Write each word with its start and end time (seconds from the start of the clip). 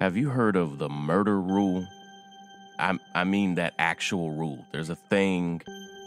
Have 0.00 0.16
you 0.16 0.28
heard 0.28 0.54
of 0.54 0.78
the 0.78 0.88
murder 0.88 1.40
rule? 1.40 1.84
I, 2.78 2.96
I 3.16 3.24
mean 3.24 3.56
that 3.56 3.74
actual 3.80 4.30
rule. 4.30 4.64
There's 4.70 4.90
a 4.90 4.94
thing 4.94 5.60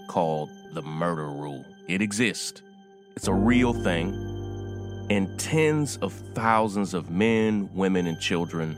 called 0.08 0.50
the 0.72 0.82
murder 0.82 1.28
rule. 1.28 1.66
It 1.90 2.02
exists. 2.02 2.62
It's 3.18 3.28
a 3.28 3.34
real 3.34 3.74
thing. 3.74 4.14
And 5.10 5.38
tens 5.38 5.98
of 5.98 6.14
thousands 6.34 6.94
of 6.94 7.10
men, 7.10 7.70
women, 7.74 8.08
and 8.08 8.18
children 8.18 8.78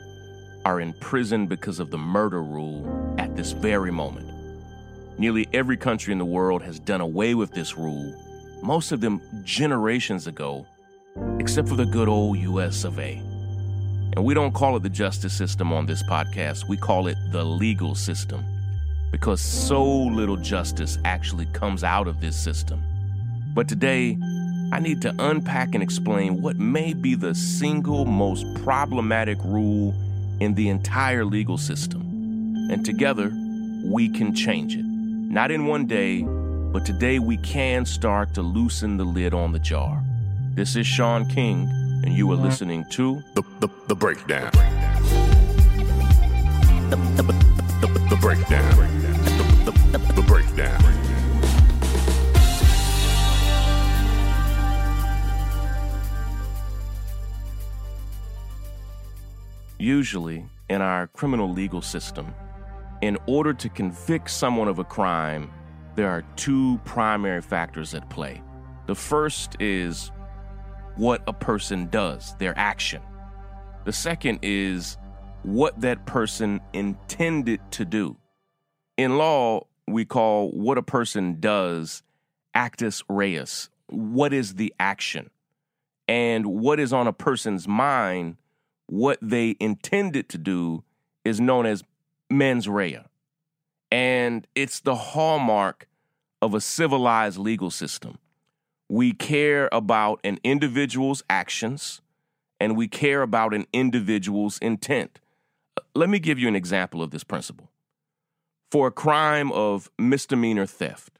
are 0.64 0.80
in 0.80 0.92
prison 0.94 1.46
because 1.46 1.78
of 1.78 1.92
the 1.92 1.98
murder 1.98 2.42
rule 2.42 3.14
at 3.16 3.36
this 3.36 3.52
very 3.52 3.92
moment. 3.92 4.28
Nearly 5.16 5.46
every 5.52 5.76
country 5.76 6.10
in 6.10 6.18
the 6.18 6.24
world 6.24 6.60
has 6.62 6.80
done 6.80 7.00
away 7.00 7.36
with 7.36 7.52
this 7.52 7.76
rule, 7.76 8.12
most 8.64 8.90
of 8.90 9.00
them 9.00 9.20
generations 9.44 10.26
ago, 10.26 10.66
except 11.38 11.68
for 11.68 11.76
the 11.76 11.86
good 11.86 12.08
old 12.08 12.36
US 12.38 12.82
of 12.82 12.98
A. 12.98 13.23
And 14.16 14.24
we 14.24 14.32
don't 14.32 14.54
call 14.54 14.76
it 14.76 14.82
the 14.84 14.88
justice 14.88 15.32
system 15.32 15.72
on 15.72 15.86
this 15.86 16.02
podcast, 16.04 16.68
we 16.68 16.76
call 16.76 17.08
it 17.08 17.18
the 17.32 17.44
legal 17.44 17.94
system 17.96 18.44
because 19.10 19.40
so 19.40 19.84
little 19.84 20.36
justice 20.36 20.98
actually 21.04 21.46
comes 21.46 21.84
out 21.84 22.08
of 22.08 22.20
this 22.20 22.36
system. 22.36 22.82
But 23.54 23.68
today, 23.68 24.18
I 24.72 24.80
need 24.80 25.02
to 25.02 25.14
unpack 25.18 25.74
and 25.74 25.82
explain 25.82 26.42
what 26.42 26.56
may 26.56 26.94
be 26.94 27.14
the 27.14 27.34
single 27.34 28.04
most 28.04 28.44
problematic 28.64 29.38
rule 29.44 29.94
in 30.40 30.54
the 30.54 30.68
entire 30.68 31.24
legal 31.24 31.58
system. 31.58 32.00
And 32.70 32.84
together, 32.84 33.32
we 33.84 34.08
can 34.08 34.34
change 34.34 34.76
it. 34.76 34.84
Not 34.84 35.50
in 35.50 35.66
one 35.66 35.86
day, 35.86 36.22
but 36.22 36.84
today 36.84 37.18
we 37.20 37.36
can 37.36 37.84
start 37.84 38.34
to 38.34 38.42
loosen 38.42 38.96
the 38.96 39.04
lid 39.04 39.32
on 39.32 39.52
the 39.52 39.60
jar. 39.60 40.02
This 40.54 40.74
is 40.76 40.86
Shaun 40.86 41.26
King 41.26 41.68
and 42.04 42.12
you 42.12 42.30
are 42.30 42.34
mm-hmm. 42.34 42.44
listening 42.44 42.84
to 42.90 43.24
The, 43.32 43.42
the, 43.60 43.68
the 43.86 43.94
Breakdown. 43.94 44.50
The, 46.90 46.96
the, 47.16 47.22
the, 47.80 47.98
the 48.10 48.18
Breakdown. 48.20 48.76
The, 48.76 49.72
the, 49.72 49.98
the, 49.98 50.12
the 50.12 50.22
Breakdown. 50.22 50.82
Usually, 59.78 60.44
in 60.68 60.82
our 60.82 61.06
criminal 61.06 61.50
legal 61.50 61.80
system, 61.80 62.34
in 63.00 63.16
order 63.26 63.54
to 63.54 63.68
convict 63.70 64.30
someone 64.30 64.68
of 64.68 64.78
a 64.78 64.84
crime, 64.84 65.50
there 65.94 66.10
are 66.10 66.22
two 66.36 66.78
primary 66.84 67.40
factors 67.40 67.94
at 67.94 68.10
play. 68.10 68.42
The 68.86 68.94
first 68.94 69.56
is 69.58 70.10
what 70.96 71.22
a 71.26 71.32
person 71.32 71.88
does, 71.88 72.34
their 72.38 72.56
action. 72.58 73.02
The 73.84 73.92
second 73.92 74.40
is 74.42 74.96
what 75.42 75.80
that 75.80 76.06
person 76.06 76.60
intended 76.72 77.60
to 77.72 77.84
do. 77.84 78.16
In 78.96 79.18
law, 79.18 79.66
we 79.86 80.04
call 80.04 80.50
what 80.50 80.78
a 80.78 80.82
person 80.82 81.40
does 81.40 82.02
actus 82.54 83.02
reus. 83.08 83.68
What 83.88 84.32
is 84.32 84.54
the 84.54 84.72
action? 84.78 85.30
And 86.08 86.46
what 86.46 86.80
is 86.80 86.92
on 86.92 87.06
a 87.06 87.12
person's 87.12 87.66
mind, 87.66 88.36
what 88.86 89.18
they 89.20 89.56
intended 89.60 90.28
to 90.30 90.38
do, 90.38 90.84
is 91.24 91.40
known 91.40 91.66
as 91.66 91.82
mens 92.30 92.68
rea. 92.68 93.00
And 93.90 94.46
it's 94.54 94.80
the 94.80 94.94
hallmark 94.94 95.88
of 96.40 96.54
a 96.54 96.60
civilized 96.60 97.38
legal 97.38 97.70
system. 97.70 98.18
We 98.94 99.10
care 99.12 99.68
about 99.72 100.20
an 100.22 100.38
individual's 100.44 101.24
actions 101.28 102.00
and 102.60 102.76
we 102.76 102.86
care 102.86 103.22
about 103.22 103.52
an 103.52 103.66
individual's 103.72 104.56
intent. 104.58 105.18
Let 105.96 106.08
me 106.08 106.20
give 106.20 106.38
you 106.38 106.46
an 106.46 106.54
example 106.54 107.02
of 107.02 107.10
this 107.10 107.24
principle. 107.24 107.72
For 108.70 108.86
a 108.86 108.92
crime 108.92 109.50
of 109.50 109.90
misdemeanor 109.98 110.66
theft, 110.66 111.18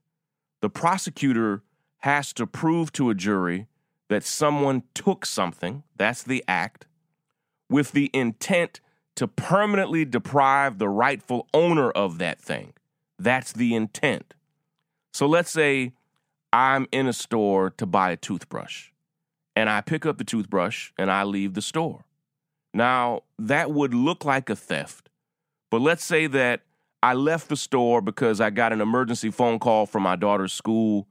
the 0.62 0.70
prosecutor 0.70 1.64
has 2.02 2.32
to 2.34 2.46
prove 2.46 2.92
to 2.92 3.10
a 3.10 3.14
jury 3.16 3.66
that 4.08 4.22
someone 4.22 4.84
took 4.94 5.26
something, 5.26 5.82
that's 5.96 6.22
the 6.22 6.44
act, 6.46 6.86
with 7.68 7.90
the 7.90 8.08
intent 8.14 8.80
to 9.16 9.26
permanently 9.26 10.04
deprive 10.04 10.78
the 10.78 10.88
rightful 10.88 11.48
owner 11.52 11.90
of 11.90 12.18
that 12.18 12.40
thing. 12.40 12.72
That's 13.18 13.52
the 13.52 13.74
intent. 13.74 14.32
So 15.12 15.26
let's 15.26 15.50
say 15.50 15.92
I'm 16.54 16.86
in 16.92 17.08
a 17.08 17.12
store 17.12 17.70
to 17.78 17.84
buy 17.84 18.12
a 18.12 18.16
toothbrush 18.16 18.90
and 19.56 19.68
I 19.68 19.80
pick 19.80 20.06
up 20.06 20.18
the 20.18 20.24
toothbrush 20.24 20.92
and 20.96 21.10
I 21.10 21.24
leave 21.24 21.54
the 21.54 21.60
store. 21.60 22.04
Now, 22.72 23.22
that 23.40 23.72
would 23.72 23.92
look 23.92 24.24
like 24.24 24.48
a 24.48 24.54
theft, 24.54 25.10
but 25.68 25.80
let's 25.80 26.04
say 26.04 26.28
that 26.28 26.60
I 27.02 27.14
left 27.14 27.48
the 27.48 27.56
store 27.56 28.00
because 28.00 28.40
I 28.40 28.50
got 28.50 28.72
an 28.72 28.80
emergency 28.80 29.32
phone 29.32 29.58
call 29.58 29.84
from 29.84 30.04
my 30.04 30.14
daughter's 30.14 30.52
school 30.52 31.08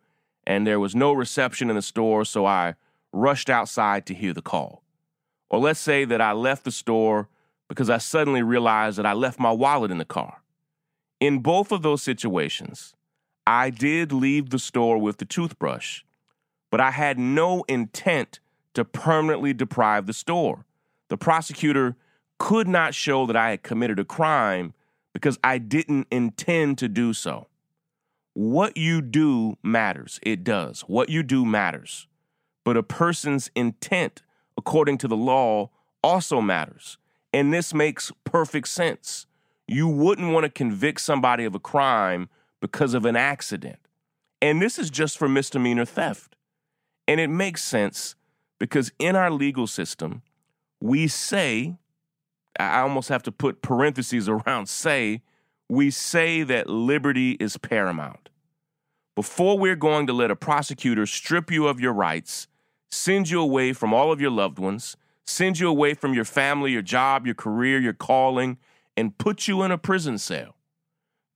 and 0.48 0.66
there 0.66 0.80
was 0.80 0.96
no 0.96 1.12
reception 1.12 1.70
in 1.70 1.76
the 1.76 1.82
store, 1.82 2.24
so 2.24 2.46
I 2.46 2.76
rushed 3.12 3.50
outside 3.50 4.06
to 4.06 4.14
hear 4.14 4.32
the 4.32 4.42
call. 4.42 4.82
Or 5.50 5.60
let's 5.60 5.82
say 5.82 6.06
that 6.06 6.22
I 6.22 6.32
left 6.32 6.64
the 6.64 6.72
store 6.72 7.28
because 7.68 7.90
I 7.90 7.98
suddenly 7.98 8.44
realized 8.44 8.98
that 8.98 9.06
I 9.06 9.12
left 9.12 9.42
my 9.42 9.52
wallet 9.52 9.92
in 9.92 9.98
the 9.98 10.06
car. 10.06 10.42
In 11.20 11.40
both 11.40 11.74
of 11.74 11.82
those 11.82 12.02
situations, 12.02 12.96
I 13.46 13.70
did 13.70 14.12
leave 14.12 14.50
the 14.50 14.60
store 14.60 14.98
with 14.98 15.18
the 15.18 15.26
toothbrush, 15.26 16.04
but 16.72 16.80
I 16.80 16.92
had 16.92 17.20
no 17.20 17.64
intent 17.68 18.40
to 18.74 18.86
permanently 18.86 19.54
deprive 19.54 20.06
the 20.06 20.14
store. 20.14 20.66
The 21.10 21.18
prosecutor 21.18 21.96
could 22.40 22.68
not 22.68 22.94
show 22.94 23.26
that 23.26 23.36
I 23.36 23.52
had 23.52 23.64
committed 23.64 24.00
a 24.00 24.06
crime 24.06 24.74
because 25.14 25.38
I 25.44 25.58
didn't 25.58 26.08
intend 26.10 26.78
to 26.80 26.88
do 26.88 27.14
so. 27.14 27.48
What 28.34 28.78
you 28.78 29.02
do 29.02 29.58
matters. 29.62 30.20
It 30.24 30.44
does. 30.44 30.82
What 30.82 31.10
you 31.10 31.22
do 31.22 31.46
matters. 31.46 32.08
But 32.64 32.78
a 32.78 32.84
person's 32.84 33.52
intent, 33.56 34.24
according 34.58 34.98
to 35.00 35.08
the 35.08 35.18
law, 35.18 35.70
also 36.04 36.42
matters. 36.42 36.98
And 37.32 37.54
this 37.54 37.74
makes 37.74 38.12
perfect 38.24 38.70
sense. 38.70 39.28
You 39.68 39.88
wouldn't 39.88 40.34
want 40.34 40.46
to 40.46 40.50
convict 40.50 41.02
somebody 41.02 41.46
of 41.46 41.54
a 41.54 41.60
crime 41.60 42.30
because 42.64 42.94
of 42.94 43.04
an 43.04 43.18
accident. 43.18 43.78
And 44.42 44.62
this 44.62 44.80
is 44.80 44.90
just 44.90 45.18
for 45.18 45.28
misdemeanor 45.28 45.84
theft. 45.84 46.38
And 47.10 47.20
it 47.20 47.28
makes 47.28 47.62
sense 47.62 48.16
because 48.58 48.90
in 48.98 49.18
our 49.18 49.30
legal 49.30 49.68
system, 49.68 50.22
we 50.80 51.10
say, 51.10 51.76
I 52.58 52.80
almost 52.80 53.10
have 53.10 53.22
to 53.24 53.34
put 53.34 53.62
parentheses 53.62 54.30
around 54.30 54.70
say, 54.70 55.24
we 55.68 55.92
say 55.92 56.44
that 56.44 56.70
liberty 56.70 57.32
is 57.32 57.58
paramount. 57.58 58.30
Before 59.14 59.60
we're 59.60 59.76
going 59.76 60.08
to 60.08 60.14
let 60.14 60.32
a 60.32 60.36
prosecutor 60.36 61.06
strip 61.06 61.52
you 61.52 61.68
of 61.68 61.82
your 61.82 61.92
rights, 61.92 62.48
send 62.90 63.30
you 63.30 63.42
away 63.42 63.74
from 63.74 63.94
all 63.94 64.10
of 64.10 64.22
your 64.22 64.32
loved 64.32 64.58
ones, 64.58 64.96
send 65.28 65.60
you 65.60 65.68
away 65.68 65.96
from 65.96 66.14
your 66.14 66.24
family, 66.24 66.72
your 66.72 66.82
job, 66.82 67.26
your 67.26 67.36
career, 67.36 67.78
your 67.78 67.92
calling, 67.92 68.58
and 68.96 69.18
put 69.18 69.50
you 69.50 69.64
in 69.64 69.72
a 69.72 69.78
prison 69.78 70.18
cell, 70.18 70.56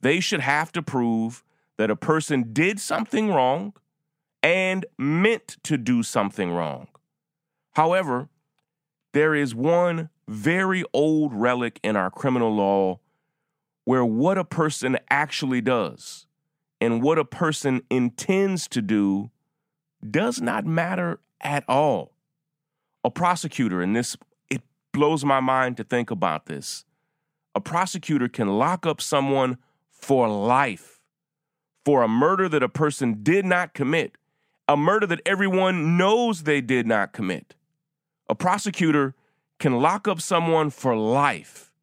they 0.02 0.20
should 0.20 0.42
have 0.42 0.72
to 0.74 0.82
prove 0.82 1.44
that 1.78 1.92
a 1.92 1.96
person 1.96 2.54
did 2.54 2.80
something 2.80 3.32
wrong 3.32 3.74
and 4.44 4.86
meant 4.98 5.58
to 5.64 5.78
do 5.78 6.04
something 6.04 6.52
wrong. 6.52 6.88
However, 7.74 8.30
there 9.14 9.36
is 9.36 9.54
one 9.56 10.10
very 10.28 10.84
old 10.94 11.34
relic 11.34 11.80
in 11.84 11.96
our 11.96 12.12
criminal 12.12 12.54
law 12.54 13.00
where 13.86 14.06
what 14.06 14.38
a 14.38 14.44
person 14.44 14.98
actually 15.10 15.62
does 15.62 16.26
and 16.82 17.02
what 17.02 17.18
a 17.18 17.26
person 17.26 17.82
intends 17.90 18.68
to 18.68 18.82
do 18.82 19.32
does 20.10 20.42
not 20.42 20.66
matter 20.66 21.20
at 21.42 21.64
all. 21.68 22.14
A 23.04 23.10
prosecutor, 23.10 23.82
and 23.82 23.96
this, 23.96 24.18
it 24.50 24.62
blows 24.92 25.24
my 25.24 25.40
mind 25.40 25.78
to 25.78 25.84
think 25.84 26.12
about 26.12 26.48
this. 26.48 26.84
A 27.56 27.62
prosecutor 27.62 28.28
can 28.28 28.58
lock 28.58 28.86
up 28.86 29.02
someone 29.02 29.58
for 30.08 30.30
life 30.30 31.02
for 31.84 32.02
a 32.02 32.08
murder 32.08 32.48
that 32.48 32.64
a 32.64 32.70
person 32.70 33.24
did 33.24 33.44
not 33.44 33.74
commit, 33.74 34.14
a 34.66 34.78
murder 34.78 35.06
that 35.06 35.20
everyone 35.26 35.98
knows 35.98 36.44
they 36.44 36.62
did 36.62 36.88
not 36.88 37.12
commit. 37.12 37.56
A 38.30 38.34
prosecutor 38.34 39.16
can 39.60 39.82
lock 39.82 40.08
up 40.08 40.22
someone 40.22 40.70
for 40.70 40.96
life 40.96 41.74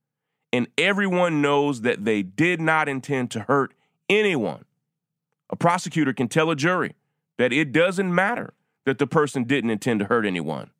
and 0.54 0.68
everyone 0.78 1.42
knows 1.42 1.82
that 1.82 2.06
they 2.06 2.22
did 2.22 2.62
not 2.62 2.88
intend 2.88 3.30
to 3.32 3.40
hurt 3.40 3.74
anyone. 4.08 4.64
A 5.50 5.56
prosecutor 5.56 6.14
can 6.14 6.28
tell 6.28 6.50
a 6.50 6.56
jury 6.56 6.94
that 7.36 7.52
it 7.52 7.72
doesn't 7.72 8.14
matter 8.14 8.54
that 8.86 8.96
the 8.96 9.06
person 9.06 9.44
didn't 9.44 9.68
intend 9.68 10.00
to 10.00 10.06
hurt 10.06 10.24
anyone. 10.24 10.70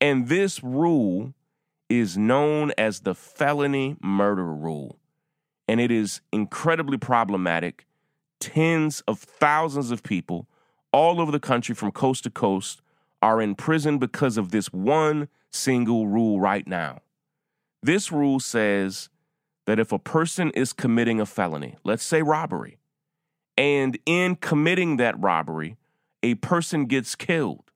And 0.00 0.28
this 0.28 0.64
rule 0.64 1.34
is 1.90 2.16
known 2.16 2.72
as 2.78 3.00
the 3.00 3.14
felony 3.14 3.96
murder 4.00 4.46
rule. 4.46 4.99
And 5.70 5.80
it 5.80 5.92
is 5.92 6.20
incredibly 6.32 6.98
problematic. 6.98 7.86
Tens 8.40 9.02
of 9.06 9.20
thousands 9.20 9.92
of 9.92 10.02
people 10.02 10.48
all 10.92 11.20
over 11.20 11.30
the 11.30 11.38
country 11.38 11.76
from 11.76 11.92
coast 11.92 12.24
to 12.24 12.30
coast 12.30 12.82
are 13.22 13.40
in 13.40 13.54
prison 13.54 13.98
because 13.98 14.36
of 14.36 14.50
this 14.50 14.72
one 14.72 15.28
single 15.52 16.08
rule 16.08 16.40
right 16.40 16.66
now. 16.66 17.02
This 17.84 18.10
rule 18.10 18.40
says 18.40 19.10
that 19.66 19.78
if 19.78 19.92
a 19.92 19.98
person 20.00 20.50
is 20.56 20.72
committing 20.72 21.20
a 21.20 21.24
felony, 21.24 21.76
let's 21.84 22.02
say 22.02 22.20
robbery, 22.20 22.78
and 23.56 23.96
in 24.04 24.34
committing 24.34 24.96
that 24.96 25.20
robbery, 25.20 25.76
a 26.20 26.34
person 26.34 26.86
gets 26.86 27.14
killed, 27.14 27.70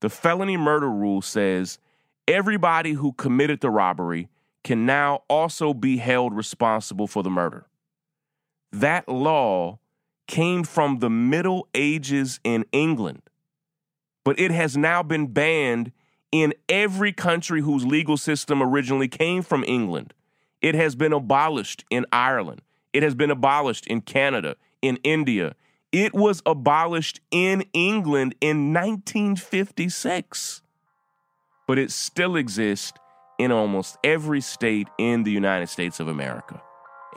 the 0.00 0.08
felony 0.08 0.56
murder 0.56 0.90
rule 0.90 1.20
says 1.20 1.78
everybody 2.26 2.94
who 2.94 3.12
committed 3.12 3.60
the 3.60 3.68
robbery 3.68 4.30
can 4.64 4.86
now 4.86 5.22
also 5.28 5.72
be 5.72 5.98
held 5.98 6.34
responsible 6.34 7.06
for 7.06 7.22
the 7.22 7.30
murder. 7.30 7.66
That 8.72 9.08
law 9.08 9.78
came 10.26 10.62
from 10.64 10.98
the 10.98 11.08
Middle 11.08 11.68
Ages 11.74 12.40
in 12.44 12.66
England, 12.72 13.22
but 14.24 14.38
it 14.38 14.50
has 14.50 14.76
now 14.76 15.02
been 15.02 15.28
banned 15.28 15.92
in 16.30 16.52
every 16.68 17.12
country 17.12 17.62
whose 17.62 17.86
legal 17.86 18.18
system 18.18 18.62
originally 18.62 19.08
came 19.08 19.42
from 19.42 19.64
England. 19.64 20.12
It 20.60 20.74
has 20.74 20.94
been 20.94 21.12
abolished 21.12 21.84
in 21.88 22.04
Ireland. 22.12 22.60
It 22.92 23.02
has 23.02 23.14
been 23.14 23.30
abolished 23.30 23.86
in 23.86 24.02
Canada, 24.02 24.56
in 24.82 24.96
India. 25.02 25.54
It 25.92 26.12
was 26.12 26.42
abolished 26.44 27.20
in 27.30 27.64
England 27.72 28.34
in 28.40 28.74
1956 28.74 30.62
but 31.68 31.78
it 31.78 31.92
still 31.92 32.34
exists 32.34 32.98
in 33.38 33.52
almost 33.52 33.96
every 34.02 34.40
state 34.40 34.88
in 34.98 35.22
the 35.22 35.30
United 35.30 35.68
States 35.68 36.00
of 36.00 36.08
America. 36.08 36.60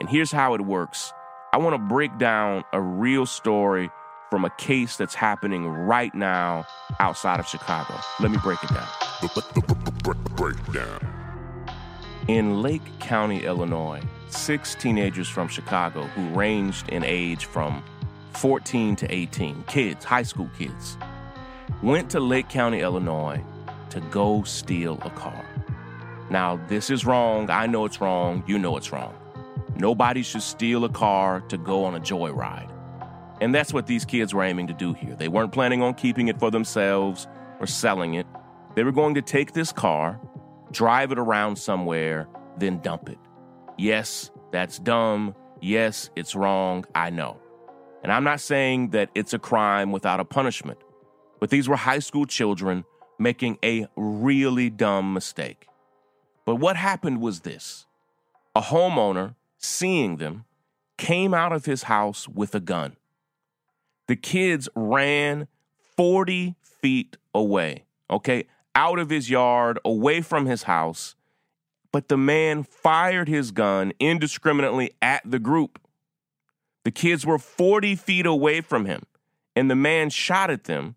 And 0.00 0.08
here's 0.08 0.32
how 0.32 0.54
it 0.54 0.60
works 0.60 1.12
I 1.52 1.58
want 1.58 1.74
to 1.74 1.78
break 1.78 2.16
down 2.18 2.64
a 2.72 2.80
real 2.80 3.26
story 3.26 3.90
from 4.30 4.46
a 4.46 4.50
case 4.50 4.96
that's 4.96 5.14
happening 5.14 5.66
right 5.66 6.14
now 6.14 6.64
outside 7.00 7.38
of 7.38 7.46
Chicago. 7.46 7.94
Let 8.20 8.30
me 8.30 8.38
break 8.42 8.58
it 8.64 8.70
down. 8.70 8.88
Breakdown. 10.36 11.12
In 12.28 12.62
Lake 12.62 12.82
County, 13.00 13.44
Illinois, 13.44 14.00
six 14.28 14.74
teenagers 14.74 15.28
from 15.28 15.48
Chicago 15.48 16.04
who 16.04 16.26
ranged 16.30 16.88
in 16.88 17.04
age 17.04 17.44
from 17.44 17.84
14 18.30 18.96
to 18.96 19.12
18, 19.12 19.64
kids, 19.64 20.04
high 20.04 20.22
school 20.22 20.48
kids, 20.56 20.96
went 21.82 22.08
to 22.10 22.20
Lake 22.20 22.48
County, 22.48 22.80
Illinois 22.80 23.42
to 23.90 24.00
go 24.00 24.42
steal 24.44 24.98
a 25.02 25.10
car. 25.10 25.44
Now, 26.32 26.58
this 26.66 26.88
is 26.88 27.04
wrong. 27.04 27.50
I 27.50 27.66
know 27.66 27.84
it's 27.84 28.00
wrong. 28.00 28.42
You 28.46 28.58
know 28.58 28.78
it's 28.78 28.90
wrong. 28.90 29.14
Nobody 29.76 30.22
should 30.22 30.40
steal 30.40 30.86
a 30.86 30.88
car 30.88 31.42
to 31.42 31.58
go 31.58 31.84
on 31.84 31.94
a 31.94 32.00
joyride. 32.00 32.72
And 33.42 33.54
that's 33.54 33.74
what 33.74 33.86
these 33.86 34.06
kids 34.06 34.32
were 34.32 34.42
aiming 34.42 34.68
to 34.68 34.72
do 34.72 34.94
here. 34.94 35.14
They 35.14 35.28
weren't 35.28 35.52
planning 35.52 35.82
on 35.82 35.92
keeping 35.92 36.28
it 36.28 36.38
for 36.38 36.50
themselves 36.50 37.26
or 37.60 37.66
selling 37.66 38.14
it. 38.14 38.26
They 38.74 38.82
were 38.82 38.92
going 38.92 39.14
to 39.16 39.20
take 39.20 39.52
this 39.52 39.72
car, 39.72 40.18
drive 40.70 41.12
it 41.12 41.18
around 41.18 41.56
somewhere, 41.56 42.28
then 42.56 42.78
dump 42.78 43.10
it. 43.10 43.18
Yes, 43.76 44.30
that's 44.52 44.78
dumb. 44.78 45.34
Yes, 45.60 46.08
it's 46.16 46.34
wrong. 46.34 46.86
I 46.94 47.10
know. 47.10 47.36
And 48.02 48.10
I'm 48.10 48.24
not 48.24 48.40
saying 48.40 48.90
that 48.90 49.10
it's 49.14 49.34
a 49.34 49.38
crime 49.38 49.92
without 49.92 50.18
a 50.18 50.24
punishment, 50.24 50.78
but 51.40 51.50
these 51.50 51.68
were 51.68 51.76
high 51.76 51.98
school 51.98 52.24
children 52.24 52.86
making 53.18 53.58
a 53.62 53.86
really 53.96 54.70
dumb 54.70 55.12
mistake. 55.12 55.66
But 56.44 56.56
what 56.56 56.76
happened 56.76 57.20
was 57.20 57.40
this 57.40 57.86
a 58.54 58.60
homeowner, 58.60 59.34
seeing 59.58 60.16
them, 60.16 60.44
came 60.98 61.34
out 61.34 61.52
of 61.52 61.64
his 61.64 61.84
house 61.84 62.28
with 62.28 62.54
a 62.54 62.60
gun. 62.60 62.96
The 64.08 64.16
kids 64.16 64.68
ran 64.74 65.48
40 65.96 66.56
feet 66.62 67.16
away, 67.34 67.84
okay, 68.10 68.46
out 68.74 68.98
of 68.98 69.10
his 69.10 69.30
yard, 69.30 69.78
away 69.84 70.20
from 70.20 70.46
his 70.46 70.64
house. 70.64 71.14
But 71.92 72.08
the 72.08 72.16
man 72.16 72.62
fired 72.62 73.28
his 73.28 73.50
gun 73.50 73.92
indiscriminately 74.00 74.92
at 75.00 75.22
the 75.24 75.38
group. 75.38 75.78
The 76.84 76.90
kids 76.90 77.24
were 77.24 77.38
40 77.38 77.94
feet 77.96 78.26
away 78.26 78.60
from 78.60 78.86
him, 78.86 79.02
and 79.54 79.70
the 79.70 79.76
man 79.76 80.10
shot 80.10 80.50
at 80.50 80.64
them 80.64 80.96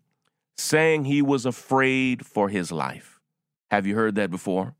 saying 0.56 1.04
he 1.04 1.20
was 1.20 1.44
afraid 1.44 2.24
for 2.26 2.48
his 2.48 2.72
life. 2.72 3.20
Have 3.70 3.86
you 3.86 3.94
heard 3.94 4.14
that 4.14 4.30
before? 4.30 4.74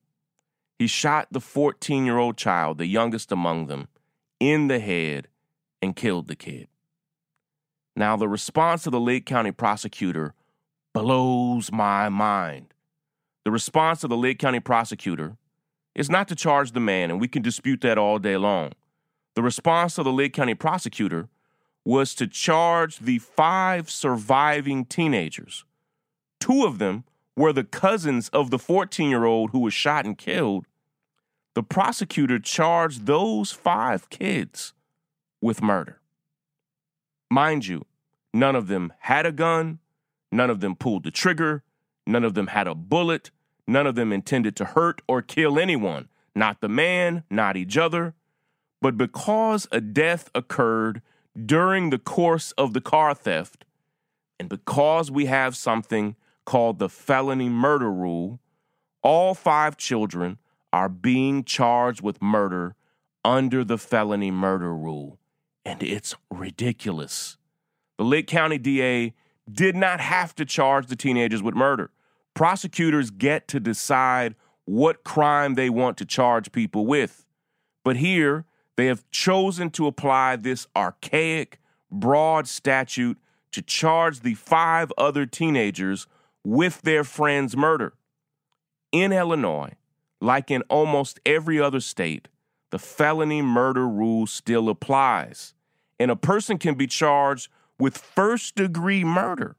He 0.79 0.87
shot 0.87 1.29
the 1.31 1.41
14 1.41 2.05
year 2.05 2.19
old 2.19 2.37
child, 2.37 2.79
the 2.79 2.87
youngest 2.87 3.33
among 3.33 3.67
them, 3.67 3.89
in 4.39 4.69
the 4.69 4.79
head 4.79 5.29
and 5.81 5.97
killed 5.97 6.29
the 6.29 6.37
kid. 6.37 6.69
Now, 7.95 8.17
the 8.17 8.29
response 8.29 8.87
of 8.87 8.93
the 8.93 9.01
Lake 9.01 9.25
County 9.25 9.53
prosecutor 9.53 10.35
blows 10.93 11.73
my 11.73 12.11
mind. 12.11 12.75
The 13.45 13.51
response 13.51 14.05
of 14.05 14.11
the 14.11 14.17
Lake 14.17 14.39
County 14.39 14.61
prosecutor 14.61 15.37
is 15.95 16.11
not 16.11 16.29
to 16.29 16.35
charge 16.35 16.73
the 16.73 16.81
man, 16.81 17.11
and 17.11 17.21
we 17.21 17.29
can 17.29 17.41
dispute 17.41 17.81
that 17.81 17.97
all 17.97 18.19
day 18.19 18.37
long. 18.37 18.73
The 19.35 19.43
response 19.43 19.97
of 19.97 20.05
the 20.05 20.13
Lake 20.13 20.35
County 20.35 20.55
prosecutor 20.55 21.29
was 21.85 22.15
to 22.17 22.27
charge 22.27 22.99
the 22.99 23.19
five 23.19 23.91
surviving 23.91 24.85
teenagers. 24.85 25.65
Two 26.39 26.67
of 26.67 26.79
them 26.79 27.05
were 27.37 27.53
the 27.53 27.65
cousins 27.65 28.29
of 28.31 28.51
the 28.51 28.59
14 28.59 29.11
year 29.11 29.25
old 29.25 29.51
who 29.51 29.61
was 29.61 29.75
shot 29.75 30.05
and 30.05 30.17
killed. 30.17 30.67
The 31.55 31.63
prosecutor 31.63 32.39
charged 32.39 33.07
those 33.07 33.53
five 33.53 34.09
kids 34.11 34.73
with 35.41 35.63
murder. 35.63 36.01
Mind 37.31 37.67
you, 37.67 37.85
none 38.33 38.57
of 38.57 38.69
them 38.69 38.93
had 39.01 39.27
a 39.27 39.33
gun, 39.33 39.79
none 40.33 40.51
of 40.51 40.61
them 40.61 40.77
pulled 40.77 41.05
the 41.05 41.11
trigger, 41.11 41.63
none 42.07 42.25
of 42.25 42.35
them 42.35 42.49
had 42.49 42.67
a 42.67 42.75
bullet, 42.75 43.31
none 43.67 43.87
of 43.87 43.95
them 43.95 44.13
intended 44.13 44.57
to 44.57 44.65
hurt 44.65 45.03
or 45.09 45.23
kill 45.23 45.59
anyone, 45.59 46.09
not 46.35 46.61
the 46.61 46.69
man, 46.69 47.25
not 47.31 47.57
each 47.57 47.77
other. 47.77 48.15
But 48.81 48.97
because 48.97 49.67
a 49.73 49.81
death 49.81 50.31
occurred 50.35 51.03
during 51.45 51.91
the 51.91 51.99
course 51.99 52.53
of 52.53 52.73
the 52.73 52.81
car 52.81 53.15
theft, 53.15 53.65
and 54.39 54.49
because 54.49 55.11
we 55.11 55.27
have 55.27 55.57
something 55.57 56.17
called 56.47 56.79
the 56.79 56.89
felony 56.89 57.51
murder 57.51 57.93
rule, 57.93 58.41
all 59.03 59.35
five 59.35 59.77
children 59.77 60.39
are 60.73 60.89
being 60.89 61.45
charged 61.45 62.01
with 62.01 62.23
murder 62.23 62.75
under 63.25 63.63
the 63.63 63.77
felony 63.77 64.31
murder 64.31 64.75
rule. 64.75 65.19
And 65.65 65.83
it's 65.83 66.15
ridiculous. 66.31 67.37
The 67.99 68.05
Lake 68.05 68.27
County 68.27 68.57
DA 68.57 69.13
did 69.51 69.77
not 69.77 70.01
have 70.01 70.35
to 70.37 70.45
charge 70.45 70.87
the 70.87 70.97
teenagers 70.97 71.43
with 71.43 71.55
murder. 71.55 71.91
Prosecutors 72.35 73.11
get 73.11 73.49
to 73.49 73.61
decide 73.61 74.35
what 74.65 75.05
crime 75.05 75.55
they 75.55 75.71
want 75.71 75.97
to 75.99 76.05
charge 76.05 76.53
people 76.53 76.87
with. 76.87 77.27
But 77.85 77.97
here, 77.97 78.45
they 78.77 78.87
have 78.87 79.09
chosen 79.11 79.71
to 79.71 79.87
apply 79.87 80.37
this 80.37 80.67
archaic, 80.77 81.59
broad 81.91 82.47
statute 82.47 83.19
to 83.53 83.63
charge 83.63 84.21
the 84.21 84.35
five 84.35 84.93
other 84.99 85.25
teenagers 85.25 86.07
with 86.47 86.83
their 86.83 87.03
friend's 87.03 87.57
murder. 87.57 87.93
In 88.93 89.13
Illinois, 89.13 89.73
like 90.21 90.49
in 90.49 90.63
almost 90.69 91.19
every 91.27 91.61
other 91.61 91.81
state, 91.81 92.29
the 92.71 92.79
felony 92.79 93.43
murder 93.43 93.89
rule 93.89 94.29
still 94.29 94.69
applies, 94.69 95.55
and 95.99 96.09
a 96.09 96.15
person 96.15 96.57
can 96.57 96.77
be 96.77 96.87
charged 96.87 97.51
with 97.81 97.99
first 97.99 98.55
degree 98.55 99.03
murder, 99.03 99.57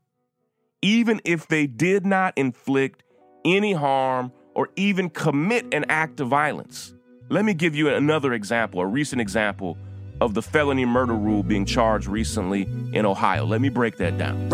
even 0.81 1.19
if 1.25 1.45
they 1.45 1.67
did 1.67 2.05
not 2.05 2.33
inflict 2.37 3.03
any 3.43 3.73
harm 3.73 4.31
or 4.55 4.69
even 4.77 5.09
commit 5.09 5.65
an 5.73 5.83
act 5.89 6.21
of 6.21 6.29
violence. 6.29 6.93
Let 7.27 7.43
me 7.43 7.53
give 7.53 7.75
you 7.75 7.89
another 7.89 8.31
example, 8.31 8.79
a 8.79 8.85
recent 8.85 9.19
example 9.19 9.77
of 10.21 10.35
the 10.35 10.41
felony 10.41 10.85
murder 10.85 11.15
rule 11.15 11.43
being 11.43 11.65
charged 11.65 12.07
recently 12.07 12.61
in 12.93 13.05
Ohio. 13.05 13.45
Let 13.45 13.59
me 13.59 13.67
break 13.67 13.97
that 13.97 14.17
down. 14.17 14.47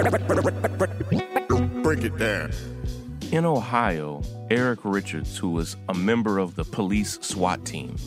Break 1.93 2.05
it 2.05 2.17
down. 2.17 2.51
In 3.31 3.45
Ohio, 3.45 4.23
Eric 4.49 4.79
Richards, 4.83 5.37
who 5.37 5.51
was 5.51 5.77
a 5.89 5.93
member 5.93 6.39
of 6.39 6.55
the 6.55 6.63
police 6.63 7.19
SWAT 7.21 7.65
team, 7.65 7.97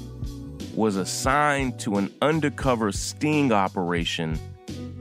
was 0.74 0.96
assigned 0.96 1.78
to 1.80 1.94
an 1.94 2.12
undercover 2.20 2.90
sting 2.90 3.52
operation 3.52 4.40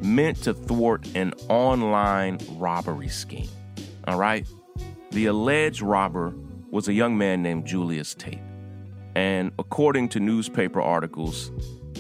meant 0.04 0.38
to 0.44 0.54
thwart 0.54 1.08
an 1.16 1.34
online 1.50 2.38
robbery 2.58 3.08
scheme. 3.08 3.50
All 4.08 4.20
right? 4.20 4.48
The 5.10 5.26
alleged 5.26 5.82
robber 5.82 6.36
was 6.70 6.88
a 6.88 6.94
young 6.94 7.18
man 7.18 7.42
named 7.42 7.66
Julius 7.66 8.14
Tate. 8.14 8.38
And 9.16 9.52
according 9.58 10.10
to 10.10 10.20
newspaper 10.20 10.80
articles, 10.80 11.52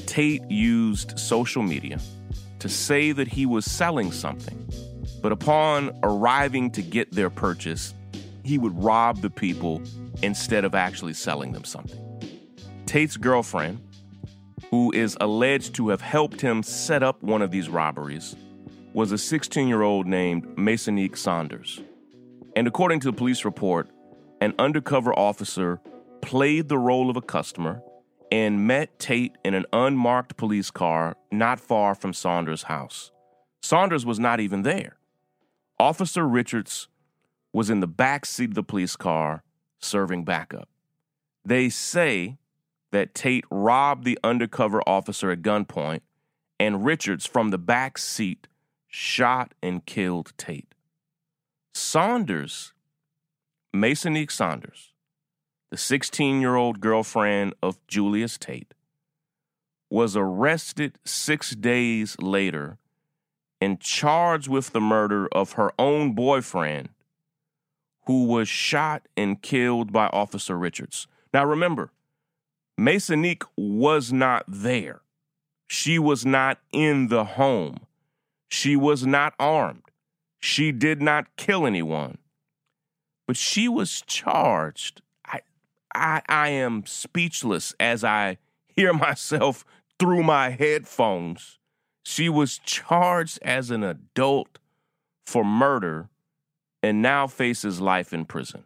Tate 0.06 0.44
used 0.51 1.18
social 1.18 1.63
media 1.63 2.00
to 2.60 2.70
say 2.70 3.12
that 3.12 3.27
he 3.27 3.48
was 3.48 3.65
selling 3.65 4.12
something. 4.12 4.70
But 5.25 5.32
upon 5.32 5.89
arriving 6.03 6.70
to 6.74 6.84
get 6.84 7.12
their 7.12 7.32
purchase, 7.32 7.96
he 8.44 8.60
would 8.60 8.77
rob 8.77 9.24
the 9.24 9.29
people 9.32 9.82
instead 10.22 10.63
of 10.63 10.75
actually 10.75 11.13
selling 11.13 11.51
them 11.51 11.63
something. 11.63 12.00
Tate's 12.86 13.17
girlfriend, 13.17 13.79
who 14.70 14.91
is 14.91 15.17
alleged 15.20 15.74
to 15.77 15.89
have 15.89 16.01
helped 16.01 16.41
him 16.41 16.62
set 16.62 17.01
up 17.01 17.24
one 17.24 17.41
of 17.41 17.50
these 17.50 17.70
robberies, 17.70 18.36
was 18.94 19.12
a 19.12 19.17
16 19.17 19.67
year 19.67 19.82
old 19.82 20.05
named 20.05 20.46
Masonique 20.58 21.17
Saunders. 21.17 21.82
And 22.55 22.67
according 22.67 23.00
to 23.00 23.08
the 23.08 23.17
police 23.17 23.46
report, 23.46 23.89
an 24.41 24.53
undercover 24.60 25.12
officer 25.17 25.82
played 26.22 26.70
the 26.70 26.77
role 26.77 27.10
of 27.10 27.17
a 27.17 27.22
customer 27.24 27.82
and 28.32 28.67
met 28.67 29.00
Tate 29.00 29.39
in 29.44 29.55
an 29.55 29.65
unmarked 29.74 30.38
police 30.38 30.70
car 30.70 31.17
not 31.32 31.60
far 31.60 31.96
from 31.96 32.13
Saunders' 32.13 32.62
house. 32.62 33.10
Saunders 33.63 34.05
was 34.05 34.20
not 34.20 34.39
even 34.39 34.62
there. 34.62 34.98
Officer 35.79 36.27
Richards 36.27 36.88
was 37.51 37.70
in 37.70 37.79
the 37.79 37.88
back 37.88 38.25
seat 38.25 38.50
of 38.50 38.55
the 38.55 38.63
police 38.63 38.96
car 38.96 39.44
serving 39.79 40.24
backup. 40.24 40.70
They 41.44 41.70
say 41.70 42.38
that 42.91 43.13
Tate 43.13 43.46
robbed 43.51 44.05
the 44.05 44.17
undercover 44.24 44.82
officer 44.88 45.32
at 45.32 45.41
gunpoint, 45.41 46.01
and 46.60 46.86
Richards, 46.86 47.25
from 47.25 47.50
the 47.50 47.58
back 47.58 47.98
seat, 47.98 48.48
shot 48.88 49.53
and 49.62 49.86
killed 49.86 50.32
Tate. 50.38 50.74
Saunders, 51.74 52.74
Masonique 53.75 54.32
Saunders, 54.32 54.94
the 55.72 55.77
16 55.77 56.39
year 56.39 56.55
old 56.55 56.79
girlfriend 56.79 57.53
of 57.62 57.86
Julius 57.88 58.38
Tate, 58.38 58.74
was 59.89 60.15
arrested 60.15 60.98
six 61.03 61.53
days 61.53 62.15
later 62.22 62.77
and 63.62 63.79
charged 63.79 64.47
with 64.47 64.71
the 64.71 64.81
murder 64.81 65.27
of 65.31 65.53
her 65.53 65.71
own 65.79 66.13
boyfriend, 66.13 66.89
who 68.05 68.25
was 68.25 68.47
shot 68.47 69.07
and 69.17 69.41
killed 69.41 69.91
by 69.91 70.07
Officer 70.07 70.57
Richards. 70.57 71.07
Now 71.33 71.45
remember, 71.45 71.91
Masonique 72.77 73.43
was 73.57 74.12
not 74.12 74.43
there. 74.47 75.01
She 75.67 75.97
was 75.97 76.25
not 76.25 76.59
in 76.71 77.07
the 77.07 77.24
home. 77.24 77.77
She 78.50 78.75
was 78.75 79.05
not 79.05 79.33
armed. 79.39 79.83
She 80.39 80.71
did 80.71 81.01
not 81.01 81.35
kill 81.38 81.65
anyone. 81.65 82.19
But 83.27 83.38
she 83.38 83.67
was 83.67 84.01
charged. 84.05 85.01
I, 85.25 85.41
I, 85.93 86.21
I 86.29 86.50
am 86.50 86.85
speechless 86.85 87.74
as 87.79 88.03
I 88.03 88.38
hear 88.67 88.93
myself 89.07 89.65
through 90.00 90.24
my 90.24 90.50
headphones. 90.50 91.57
She 92.05 92.29
was 92.29 92.59
charged 92.59 93.39
as 93.41 93.71
an 93.71 93.83
adult 93.83 94.59
for 95.25 95.43
murder 95.43 96.09
and 96.83 97.01
now 97.01 97.25
faces 97.25 97.81
life 97.81 98.13
in 98.13 98.25
prison. 98.25 98.63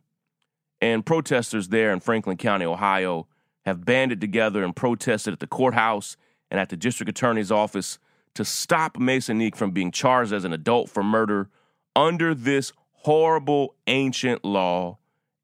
And 0.81 1.05
protesters 1.05 1.69
there 1.69 1.91
in 1.93 2.01
Franklin 2.01 2.36
County, 2.36 2.65
Ohio, 2.65 3.27
have 3.65 3.86
banded 3.86 4.19
together 4.19 4.63
and 4.63 4.75
protested 4.75 5.34
at 5.34 5.39
the 5.39 5.48
courthouse 5.48 6.17
and 6.51 6.60
at 6.60 6.69
the 6.69 6.77
district 6.77 7.10
attorney's 7.10 7.51
office 7.51 7.98
to 8.36 8.43
stop 8.43 8.98
Masonique 8.98 9.55
from 9.55 9.72
being 9.72 9.91
charged 9.91 10.34
as 10.34 10.43
an 10.43 10.53
adult 10.53 10.89
for 10.89 11.03
murder 11.03 11.50
under 11.96 12.36
this 12.36 12.74
horrible 12.91 13.75
ancient 13.88 14.43
law, 14.43 14.98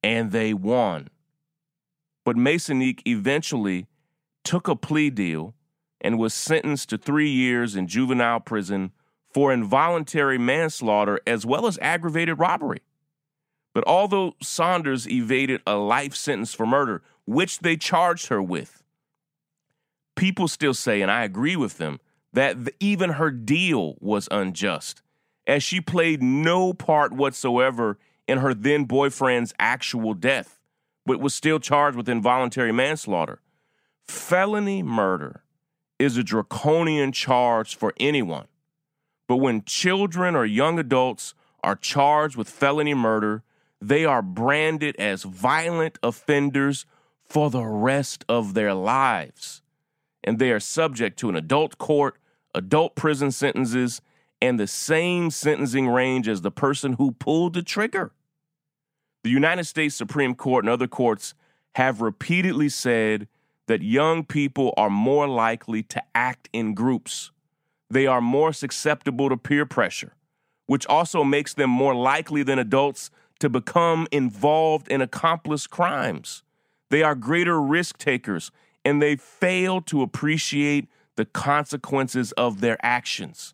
and 0.04 0.32
they 0.32 0.54
won. 0.54 1.10
But 2.26 2.36
Masonique 2.36 3.02
eventually 3.08 3.88
took 4.44 4.68
a 4.68 4.76
plea 4.76 5.10
deal 5.10 5.54
and 6.02 6.20
was 6.20 6.34
sentenced 6.34 6.90
to 6.90 6.98
three 6.98 7.30
years 7.30 7.76
in 7.76 7.88
juvenile 7.88 8.40
prison 8.40 8.92
for 9.34 9.52
involuntary 9.52 10.38
manslaughter 10.38 11.20
as 11.28 11.46
well 11.46 11.68
as 11.68 11.78
aggravated 11.82 12.40
robbery. 12.40 12.80
But 13.74 13.86
although 13.86 14.36
Saunders 14.42 15.08
evaded 15.08 15.62
a 15.68 15.76
life 15.76 16.16
sentence 16.16 16.54
for 16.54 16.66
murder, 16.66 17.02
which 17.26 17.60
they 17.60 17.76
charged 17.76 18.28
her 18.28 18.42
with, 18.42 18.84
people 20.16 20.48
still 20.48 20.74
say, 20.74 21.02
and 21.02 21.12
I 21.12 21.24
agree 21.24 21.58
with 21.58 21.78
them, 21.78 22.00
that 22.32 22.56
even 22.80 23.12
her 23.12 23.32
deal 23.32 23.96
was 24.00 24.30
unjust, 24.32 25.02
as 25.48 25.64
she 25.64 25.82
played 25.82 26.22
no 26.24 26.74
part 26.74 27.12
whatsoever 27.12 27.98
in 28.28 28.40
her 28.40 28.54
then 28.54 28.86
boyfriend's 28.86 29.54
actual 29.60 30.14
death, 30.14 30.60
but 31.06 31.20
was 31.20 31.36
still 31.36 31.60
charged 31.60 31.98
with 31.98 32.10
involuntary 32.10 32.72
manslaughter. 32.72 33.42
Felony 34.08 34.82
murder 34.82 35.44
is 36.00 36.18
a 36.18 36.24
draconian 36.24 37.12
charge 37.12 37.76
for 37.76 37.94
anyone. 38.00 38.48
But 39.28 39.38
when 39.38 39.64
children 39.64 40.36
or 40.36 40.46
young 40.46 40.78
adults 40.78 41.34
are 41.64 41.76
charged 41.76 42.36
with 42.36 42.50
felony 42.50 42.94
murder, 42.94 43.44
they 43.82 44.06
are 44.06 44.22
branded 44.22 44.96
as 44.98 45.24
violent 45.24 45.98
offenders 46.04 46.86
for 47.24 47.50
the 47.50 47.66
rest 47.66 48.24
of 48.30 48.54
their 48.54 48.74
lives. 48.74 49.62
And 50.24 50.38
they 50.38 50.52
are 50.52 50.60
subject 50.60 51.18
to 51.20 51.30
an 51.30 51.36
adult 51.36 51.78
court 51.78 52.18
adult 52.56 52.96
prison 52.96 53.32
sentences, 53.32 54.02
and 54.42 54.60
the 54.60 54.68
same 54.68 55.30
sentencing 55.30 55.88
range 55.88 56.28
as 56.28 56.42
the 56.42 56.52
person 56.52 56.94
who 56.94 57.12
pulled 57.12 57.54
the 57.54 57.62
trigger. 57.62 58.12
The 59.24 59.30
United 59.30 59.66
States 59.66 59.96
Supreme 59.96 60.36
Court 60.36 60.64
and 60.64 60.70
other 60.70 60.88
courts 60.88 61.34
have 61.76 62.02
repeatedly 62.02 62.70
said 62.70 63.28
that 63.68 63.82
young 63.82 64.24
people 64.24 64.74
are 64.78 64.90
more 64.90 65.28
likely 65.28 65.84
to 65.84 66.02
act 66.14 66.50
in 66.54 66.74
groups. 66.74 67.32
They 67.90 68.08
are 68.08 68.22
more 68.22 68.54
susceptible 68.54 69.30
to 69.30 69.38
peer 69.38 69.66
pressure, 69.66 70.14
which 70.66 70.86
also 70.88 71.24
makes 71.24 71.54
them 71.54 71.70
more 71.70 71.96
likely 71.96 72.44
than 72.44 72.60
adults 72.60 73.10
to 73.40 73.50
become 73.50 74.08
involved 74.12 74.88
in 74.88 75.02
accomplice 75.02 75.68
crimes. 75.68 76.44
They 76.90 77.04
are 77.04 77.16
greater 77.16 77.60
risk 77.62 77.98
takers 77.98 78.52
and 78.84 79.02
they 79.02 79.16
fail 79.16 79.82
to 79.82 80.02
appreciate 80.02 80.88
the 81.16 81.26
consequences 81.26 82.32
of 82.34 82.62
their 82.62 82.78
actions. 82.86 83.54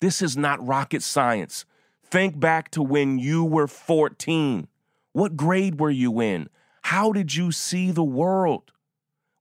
This 0.00 0.20
is 0.20 0.36
not 0.36 0.64
rocket 0.66 1.02
science. 1.02 1.64
Think 2.04 2.38
back 2.38 2.70
to 2.72 2.82
when 2.82 3.18
you 3.18 3.44
were 3.44 3.68
14. 3.68 4.68
What 5.12 5.36
grade 5.36 5.80
were 5.80 5.90
you 5.90 6.20
in? 6.20 6.48
How 6.82 7.12
did 7.12 7.34
you 7.34 7.52
see 7.52 7.90
the 7.90 8.04
world? 8.04 8.72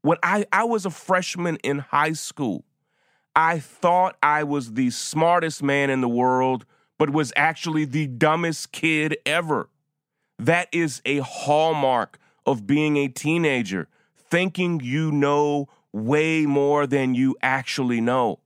When 0.04 0.18
I, 0.22 0.46
I 0.52 0.66
was 0.66 0.86
a 0.86 0.90
freshman 0.90 1.56
in 1.64 1.80
high 1.80 2.12
school, 2.12 2.66
I 3.38 3.60
thought 3.60 4.18
I 4.22 4.44
was 4.44 4.74
the 4.74 4.90
smartest 4.90 5.64
man 5.64 5.90
in 5.90 6.02
the 6.02 6.10
world, 6.10 6.66
but 7.00 7.10
was 7.10 7.32
actually 7.38 7.86
the 7.86 8.08
dumbest 8.08 8.74
kid 8.74 9.18
ever. 9.26 9.70
That 10.38 10.68
is 10.74 11.02
a 11.06 11.20
hallmark 11.20 12.20
of 12.46 12.68
being 12.68 12.98
a 12.98 13.08
teenager, 13.08 13.88
thinking 14.18 14.82
you 14.82 15.10
know 15.10 15.70
way 15.94 16.46
more 16.46 16.86
than 16.86 17.16
you 17.16 17.38
actually 17.42 18.02
know. 18.02 18.40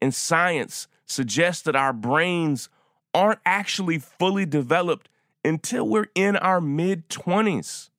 And 0.00 0.14
science 0.14 0.86
suggests 1.04 1.62
that 1.64 1.74
our 1.74 1.92
brains 1.92 2.68
aren't 3.12 3.40
actually 3.44 3.98
fully 3.98 4.46
developed 4.46 5.08
until 5.44 5.88
we're 5.88 6.10
in 6.14 6.36
our 6.36 6.60
mid 6.60 7.08
20s. 7.08 7.90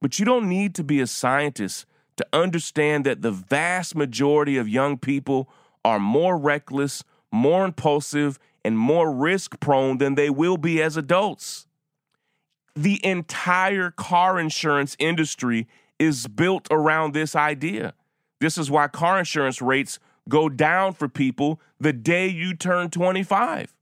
But 0.00 0.18
you 0.18 0.24
don't 0.24 0.48
need 0.48 0.74
to 0.76 0.84
be 0.84 1.00
a 1.00 1.06
scientist 1.06 1.84
to 2.18 2.26
understand 2.32 3.06
that 3.06 3.22
the 3.22 3.30
vast 3.30 3.96
majority 3.96 4.56
of 4.56 4.68
young 4.68 4.98
people 4.98 5.48
are 5.84 5.98
more 5.98 6.36
reckless, 6.36 7.02
more 7.32 7.64
impulsive, 7.64 8.38
and 8.64 8.78
more 8.78 9.12
risk 9.12 9.58
prone 9.60 9.98
than 9.98 10.14
they 10.14 10.28
will 10.28 10.56
be 10.56 10.82
as 10.82 10.96
adults. 10.96 11.66
The 12.74 13.04
entire 13.04 13.90
car 13.90 14.38
insurance 14.38 14.96
industry 14.98 15.66
is 15.98 16.26
built 16.26 16.68
around 16.70 17.14
this 17.14 17.34
idea. 17.34 17.94
This 18.40 18.58
is 18.58 18.70
why 18.70 18.88
car 18.88 19.18
insurance 19.18 19.60
rates 19.60 19.98
go 20.28 20.48
down 20.48 20.92
for 20.92 21.08
people 21.08 21.60
the 21.80 21.92
day 21.92 22.28
you 22.28 22.54
turn 22.54 22.90
25 22.90 23.74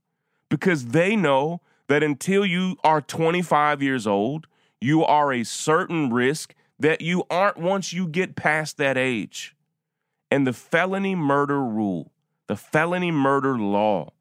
because 0.48 0.86
they 0.86 1.16
know 1.16 1.60
that 1.88 2.02
until 2.02 2.46
you 2.46 2.76
are 2.84 3.00
25 3.00 3.82
years 3.82 4.06
old, 4.06 4.46
you 4.80 5.04
are 5.04 5.32
a 5.32 5.44
certain 5.44 6.12
risk 6.12 6.54
that 6.78 7.00
you 7.00 7.24
aren't 7.30 7.56
once 7.56 7.92
you 7.92 8.06
get 8.06 8.36
past 8.36 8.76
that 8.76 8.96
age. 8.96 9.54
And 10.30 10.46
the 10.46 10.52
felony 10.52 11.14
murder 11.14 11.62
rule, 11.62 12.12
the 12.46 12.56
felony 12.56 13.10
murder 13.10 13.58
law, 13.58 14.12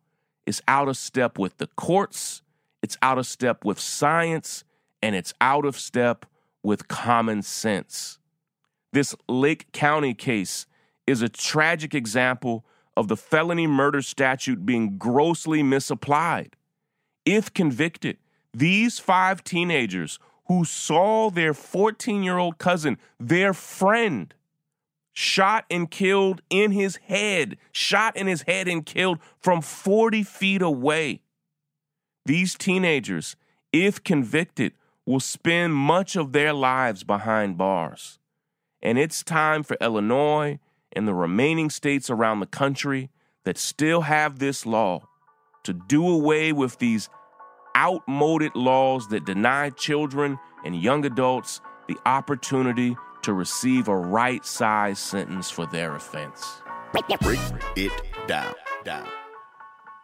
is 0.45 0.61
out 0.67 0.87
of 0.87 0.97
step 0.97 1.37
with 1.37 1.57
the 1.57 1.67
courts, 1.67 2.41
it's 2.81 2.97
out 3.01 3.17
of 3.17 3.25
step 3.25 3.65
with 3.65 3.79
science, 3.79 4.63
and 5.01 5.15
it's 5.15 5.33
out 5.41 5.65
of 5.65 5.77
step 5.77 6.25
with 6.61 6.87
common 6.87 7.41
sense. 7.41 8.19
This 8.93 9.15
Lake 9.27 9.71
County 9.71 10.13
case 10.13 10.67
is 11.05 11.21
a 11.21 11.29
tragic 11.29 11.93
example 11.93 12.65
of 12.95 13.07
the 13.07 13.17
felony 13.17 13.67
murder 13.67 14.01
statute 14.01 14.65
being 14.65 14.97
grossly 14.97 15.61
misapplied. 15.61 16.55
If 17.25 17.53
convicted, 17.53 18.17
these 18.53 18.99
five 18.99 19.43
teenagers 19.43 20.19
who 20.47 20.63
saw 20.63 21.29
their 21.29 21.53
14 21.53 22.23
year 22.23 22.37
old 22.37 22.57
cousin, 22.57 22.97
their 23.19 23.53
friend, 23.53 24.33
shot 25.13 25.65
and 25.71 25.89
killed 25.89 26.41
in 26.49 26.71
his 26.71 26.97
head, 26.97 27.57
shot 27.71 28.15
in 28.15 28.27
his 28.27 28.43
head 28.43 28.67
and 28.67 28.85
killed 28.85 29.19
from 29.39 29.61
40 29.61 30.23
feet 30.23 30.61
away. 30.61 31.21
These 32.25 32.55
teenagers, 32.55 33.35
if 33.71 34.03
convicted, 34.03 34.73
will 35.05 35.19
spend 35.19 35.73
much 35.73 36.15
of 36.15 36.31
their 36.31 36.53
lives 36.53 37.03
behind 37.03 37.57
bars. 37.57 38.19
And 38.81 38.97
it's 38.97 39.23
time 39.23 39.63
for 39.63 39.77
Illinois 39.79 40.59
and 40.91 41.07
the 41.07 41.13
remaining 41.13 41.69
states 41.69 42.09
around 42.09 42.39
the 42.39 42.45
country 42.45 43.09
that 43.43 43.57
still 43.57 44.01
have 44.01 44.39
this 44.39 44.65
law 44.65 45.07
to 45.63 45.73
do 45.73 46.07
away 46.07 46.51
with 46.51 46.79
these 46.79 47.09
outmoded 47.75 48.55
laws 48.55 49.07
that 49.09 49.25
deny 49.25 49.69
children 49.71 50.39
and 50.63 50.81
young 50.81 51.05
adults 51.05 51.61
the 51.87 51.97
opportunity 52.05 52.95
to 53.21 53.33
receive 53.33 53.87
a 53.87 53.95
right 53.95 54.45
size 54.45 54.99
sentence 54.99 55.49
for 55.49 55.65
their 55.65 55.95
offense. 55.95 56.61
Break 57.21 57.39
it 57.75 57.91
down, 58.27 58.53
down. 58.83 59.07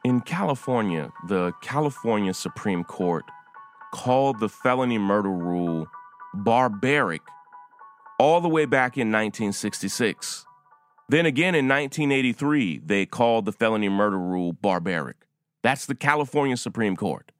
In 0.03 0.21
California, 0.21 1.11
the 1.27 1.53
California 1.61 2.33
Supreme 2.33 2.83
Court 2.83 3.23
called 3.93 4.39
the 4.39 4.49
felony 4.49 4.97
murder 4.97 5.29
rule 5.29 5.87
barbaric 6.33 7.21
all 8.19 8.41
the 8.41 8.49
way 8.49 8.65
back 8.65 8.97
in 8.97 9.11
1966. 9.11 10.45
Then 11.09 11.25
again 11.25 11.55
in 11.55 11.67
1983, 11.67 12.81
they 12.85 13.05
called 13.05 13.45
the 13.45 13.51
felony 13.51 13.89
murder 13.89 14.17
rule 14.17 14.53
barbaric. 14.53 15.27
That's 15.61 15.85
the 15.85 15.95
California 15.95 16.57
Supreme 16.57 16.95
Court, 16.95 17.31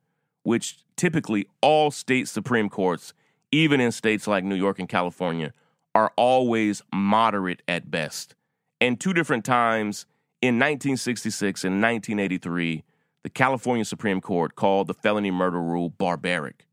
which 0.44 0.80
typically 0.96 1.48
all 1.62 1.92
state 1.92 2.28
Supreme 2.28 2.70
Courts, 2.70 3.14
even 3.52 3.80
in 3.80 3.92
states 3.92 4.28
like 4.28 4.44
New 4.44 4.56
York 4.56 4.80
and 4.80 4.90
California, 4.90 5.54
are 5.94 6.12
always 6.16 6.82
moderate 6.94 7.62
at 7.68 7.92
best. 7.92 8.36
And 8.80 9.00
two 9.00 9.14
different 9.14 9.46
times 9.46 10.06
in 10.42 10.56
1966 10.56 11.64
and 11.64 11.82
1983, 11.82 12.84
the 13.24 13.30
California 13.30 13.86
Supreme 13.86 14.22
Court 14.22 14.56
called 14.56 14.88
the 14.88 14.94
felony 14.94 15.32
murder 15.32 15.62
rule 15.62 15.90
barbaric. 15.90 16.66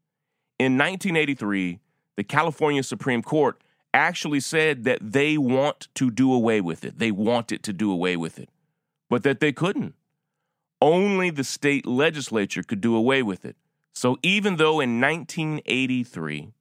In 0.59 0.79
1983, 0.79 1.81
the 2.17 2.25
California 2.25 2.83
Supreme 2.83 3.23
Court 3.23 3.63
actually 3.93 4.41
said 4.41 4.85
that 4.85 4.99
they 5.01 5.39
want 5.39 5.89
to 5.95 6.11
do 6.11 6.33
away 6.33 6.61
with 6.61 6.85
it. 6.85 6.99
They 6.99 7.11
wanted 7.11 7.63
to 7.65 7.73
do 7.73 7.93
away 7.93 8.17
with 8.17 8.39
it, 8.39 8.49
but 9.09 9.23
that 9.23 9.41
they 9.41 9.53
couldn't. 9.53 9.95
Only 10.80 11.30
the 11.30 11.44
state 11.44 11.87
legislature 11.87 12.62
could 12.62 12.80
do 12.80 12.94
away 12.94 13.23
with 13.23 13.44
it. 13.44 13.56
So 13.92 14.16
even 14.23 14.56
though 14.56 14.80
in 14.80 15.00
1983, 15.00 16.52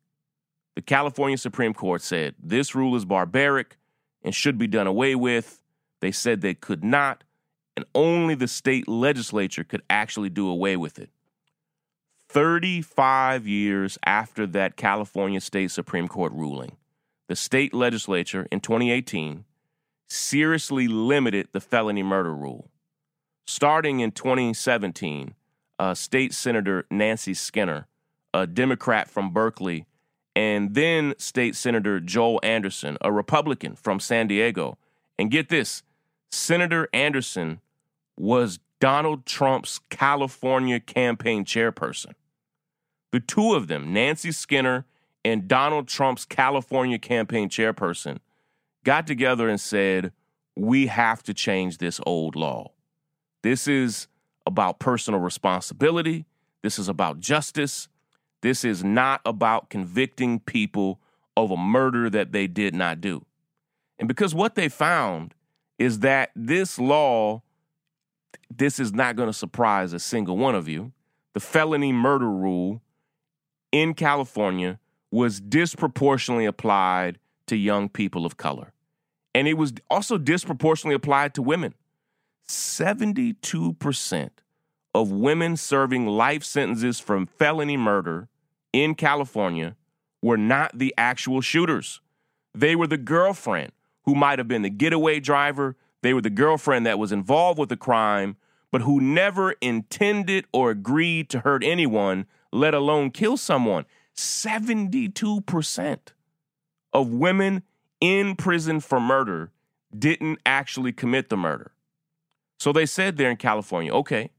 the 0.76 0.82
California 0.82 1.38
Supreme 1.38 1.74
Court 1.74 2.02
said 2.02 2.36
this 2.42 2.74
rule 2.74 2.96
is 2.96 3.06
barbaric 3.06 3.78
and 4.24 4.34
should 4.34 4.58
be 4.58 4.68
done 4.68 4.88
away 4.88 5.16
with, 5.16 5.62
they 6.00 6.12
said 6.12 6.42
they 6.42 6.54
could 6.54 6.84
not, 6.84 7.24
and 7.76 7.86
only 7.94 8.34
the 8.36 8.48
state 8.48 8.88
legislature 8.88 9.64
could 9.64 9.84
actually 9.90 10.30
do 10.30 10.50
away 10.50 10.76
with 10.76 10.98
it. 11.00 11.10
35 12.30 13.48
years 13.48 13.98
after 14.06 14.46
that 14.48 14.76
California 14.76 15.40
State 15.40 15.72
Supreme 15.72 16.08
Court 16.08 16.34
ruling, 16.34 16.76
the 17.28 17.36
state 17.36 17.74
legislature 17.74 18.48
in 18.52 18.60
2018 18.60 19.46
seriously 20.08 20.88
limited 20.88 21.48
the 21.52 21.62
felony 21.62 22.04
murder 22.04 22.34
rule. 22.34 22.70
Starting 23.50 24.02
in 24.02 24.12
2017, 24.12 25.34
uh, 25.80 25.94
State 25.94 26.34
Senator 26.34 26.86
Nancy 26.92 27.34
Skinner, 27.34 27.88
a 28.34 28.46
Democrat 28.46 29.10
from 29.10 29.32
Berkeley, 29.32 29.86
and 30.36 30.76
then 30.76 31.14
State 31.18 31.56
Senator 31.56 32.02
Joel 32.02 32.42
Anderson, 32.44 32.98
a 33.02 33.12
Republican 33.12 33.76
from 33.76 34.02
San 34.02 34.28
Diego. 34.28 34.78
And 35.18 35.32
get 35.32 35.48
this 35.48 35.82
Senator 36.30 36.90
Anderson 36.94 37.62
was 38.18 38.60
Donald 38.80 39.26
Trump's 39.26 39.80
California 39.90 40.80
campaign 40.80 41.46
chairperson. 41.46 42.14
The 43.12 43.22
two 43.22 43.54
of 43.54 43.68
them, 43.68 43.94
Nancy 43.94 44.32
Skinner 44.32 44.86
and 45.24 45.48
Donald 45.48 45.88
Trump's 45.88 46.26
California 46.26 47.00
campaign 47.00 47.50
chairperson 47.50 48.20
got 48.84 49.08
together 49.08 49.48
and 49.48 49.60
said, 49.60 50.12
We 50.56 50.88
have 50.88 51.24
to 51.24 51.34
change 51.34 51.78
this 51.78 52.00
old 52.06 52.36
law. 52.36 52.72
This 53.44 53.68
is 53.68 54.08
about 54.46 54.80
personal 54.80 55.20
responsibility. 55.20 56.26
This 56.64 56.80
is 56.80 56.88
about 56.88 57.20
justice. 57.20 57.88
This 58.42 58.64
is 58.64 58.84
not 58.84 59.22
about 59.26 59.70
convicting 59.70 60.40
people 60.40 61.00
of 61.36 61.52
a 61.52 61.58
murder 61.58 62.10
that 62.10 62.32
they 62.32 62.48
did 62.48 62.74
not 62.74 63.02
do. 63.02 63.26
And 64.00 64.08
because 64.08 64.34
what 64.34 64.56
they 64.56 64.70
found 64.70 65.34
is 65.80 66.00
that 66.00 66.32
this 66.36 66.80
law, 66.80 67.44
this 68.56 68.80
is 68.80 68.94
not 68.94 69.16
going 69.16 69.30
to 69.30 69.34
surprise 69.34 69.94
a 69.94 70.00
single 70.00 70.38
one 70.38 70.56
of 70.56 70.68
you. 70.68 70.92
The 71.34 71.40
felony 71.40 71.92
murder 71.92 72.30
rule 72.30 72.82
in 73.72 73.94
California 73.94 74.80
was 75.12 75.40
disproportionately 75.40 76.46
applied 76.46 77.20
to 77.48 77.56
young 77.56 77.90
people 77.90 78.26
of 78.26 78.38
color. 78.38 78.74
And 79.34 79.48
it 79.48 79.54
was 79.54 79.74
also 79.90 80.18
disproportionately 80.18 80.96
applied 80.96 81.34
to 81.36 81.42
women. 81.42 81.74
72% 82.48 84.30
of 84.94 85.12
women 85.12 85.58
serving 85.58 86.08
life 86.08 86.44
sentences 86.44 87.00
from 87.00 87.26
felony 87.26 87.78
murder 87.78 88.30
in 88.74 88.96
California 88.96 89.76
were 90.22 90.38
not 90.38 90.78
the 90.78 90.94
actual 90.98 91.42
shooters. 91.42 92.02
They 92.54 92.76
were 92.76 92.88
the 92.88 92.98
girlfriend 92.98 93.72
who 94.04 94.16
might 94.16 94.40
have 94.40 94.48
been 94.48 94.62
the 94.62 94.70
getaway 94.70 95.20
driver. 95.20 95.76
They 96.02 96.14
were 96.14 96.22
the 96.22 96.30
girlfriend 96.30 96.86
that 96.86 96.98
was 96.98 97.12
involved 97.12 97.60
with 97.60 97.70
the 97.70 97.78
crime, 97.78 98.38
but 98.72 98.82
who 98.82 99.00
never 99.00 99.52
intended 99.62 100.46
or 100.52 100.72
agreed 100.72 101.30
to 101.30 101.42
hurt 101.42 101.64
anyone, 101.64 102.26
let 102.52 102.74
alone 102.74 103.12
kill 103.12 103.38
someone. 103.38 103.86
72% 104.16 106.00
of 106.94 107.10
women 107.10 107.64
in 108.00 108.36
prison 108.36 108.80
for 108.80 109.00
murder 109.00 109.52
didn't 109.98 110.40
actually 110.46 110.92
commit 110.92 111.30
the 111.30 111.38
murder. 111.38 111.72
So 112.60 112.72
they 112.72 112.86
said 112.86 113.18
there 113.18 113.30
in 113.30 113.38
California, 113.38 113.94
okay, 113.94 114.32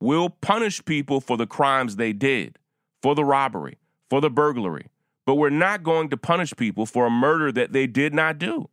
we'll 0.00 0.30
punish 0.30 0.84
people 0.84 1.20
for 1.20 1.36
the 1.36 1.46
crimes 1.46 1.96
they 1.96 2.12
did, 2.12 2.58
for 3.02 3.14
the 3.14 3.24
robbery, 3.24 3.78
for 4.08 4.20
the 4.20 4.30
burglary, 4.30 4.86
but 5.26 5.34
we're 5.34 5.50
not 5.50 5.82
going 5.82 6.08
to 6.10 6.16
punish 6.16 6.54
people 6.56 6.86
for 6.86 7.06
a 7.06 7.10
murder 7.10 7.52
that 7.52 7.72
they 7.72 7.86
did 7.86 8.14
not 8.14 8.38
do. 8.38 8.68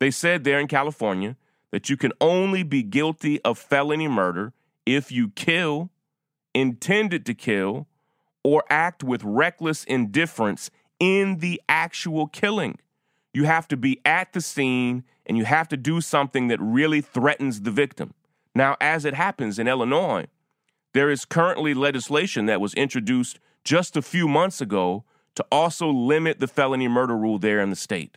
They 0.00 0.10
said 0.10 0.44
there 0.44 0.58
in 0.58 0.68
California 0.68 1.36
that 1.70 1.90
you 1.90 1.96
can 1.96 2.12
only 2.20 2.62
be 2.62 2.82
guilty 2.82 3.40
of 3.42 3.58
felony 3.58 4.08
murder 4.08 4.52
if 4.86 5.12
you 5.12 5.28
kill, 5.30 5.90
intended 6.54 7.26
to 7.26 7.34
kill, 7.34 7.86
or 8.42 8.64
act 8.70 9.04
with 9.04 9.22
reckless 9.22 9.84
indifference 9.84 10.70
in 10.98 11.38
the 11.38 11.60
actual 11.68 12.26
killing. 12.26 12.78
You 13.34 13.44
have 13.44 13.68
to 13.68 13.76
be 13.76 14.00
at 14.04 14.32
the 14.32 14.40
scene 14.40 15.04
and 15.28 15.36
you 15.36 15.44
have 15.44 15.68
to 15.68 15.76
do 15.76 16.00
something 16.00 16.48
that 16.48 16.60
really 16.60 17.00
threatens 17.00 17.60
the 17.60 17.70
victim. 17.70 18.14
Now, 18.54 18.76
as 18.80 19.04
it 19.04 19.14
happens 19.14 19.58
in 19.58 19.68
Illinois, 19.68 20.26
there 20.94 21.10
is 21.10 21.24
currently 21.24 21.74
legislation 21.74 22.46
that 22.46 22.60
was 22.60 22.74
introduced 22.74 23.38
just 23.62 23.96
a 23.96 24.02
few 24.02 24.26
months 24.26 24.60
ago 24.60 25.04
to 25.34 25.44
also 25.52 25.88
limit 25.88 26.40
the 26.40 26.48
felony 26.48 26.88
murder 26.88 27.16
rule 27.16 27.38
there 27.38 27.60
in 27.60 27.70
the 27.70 27.76
state. 27.76 28.16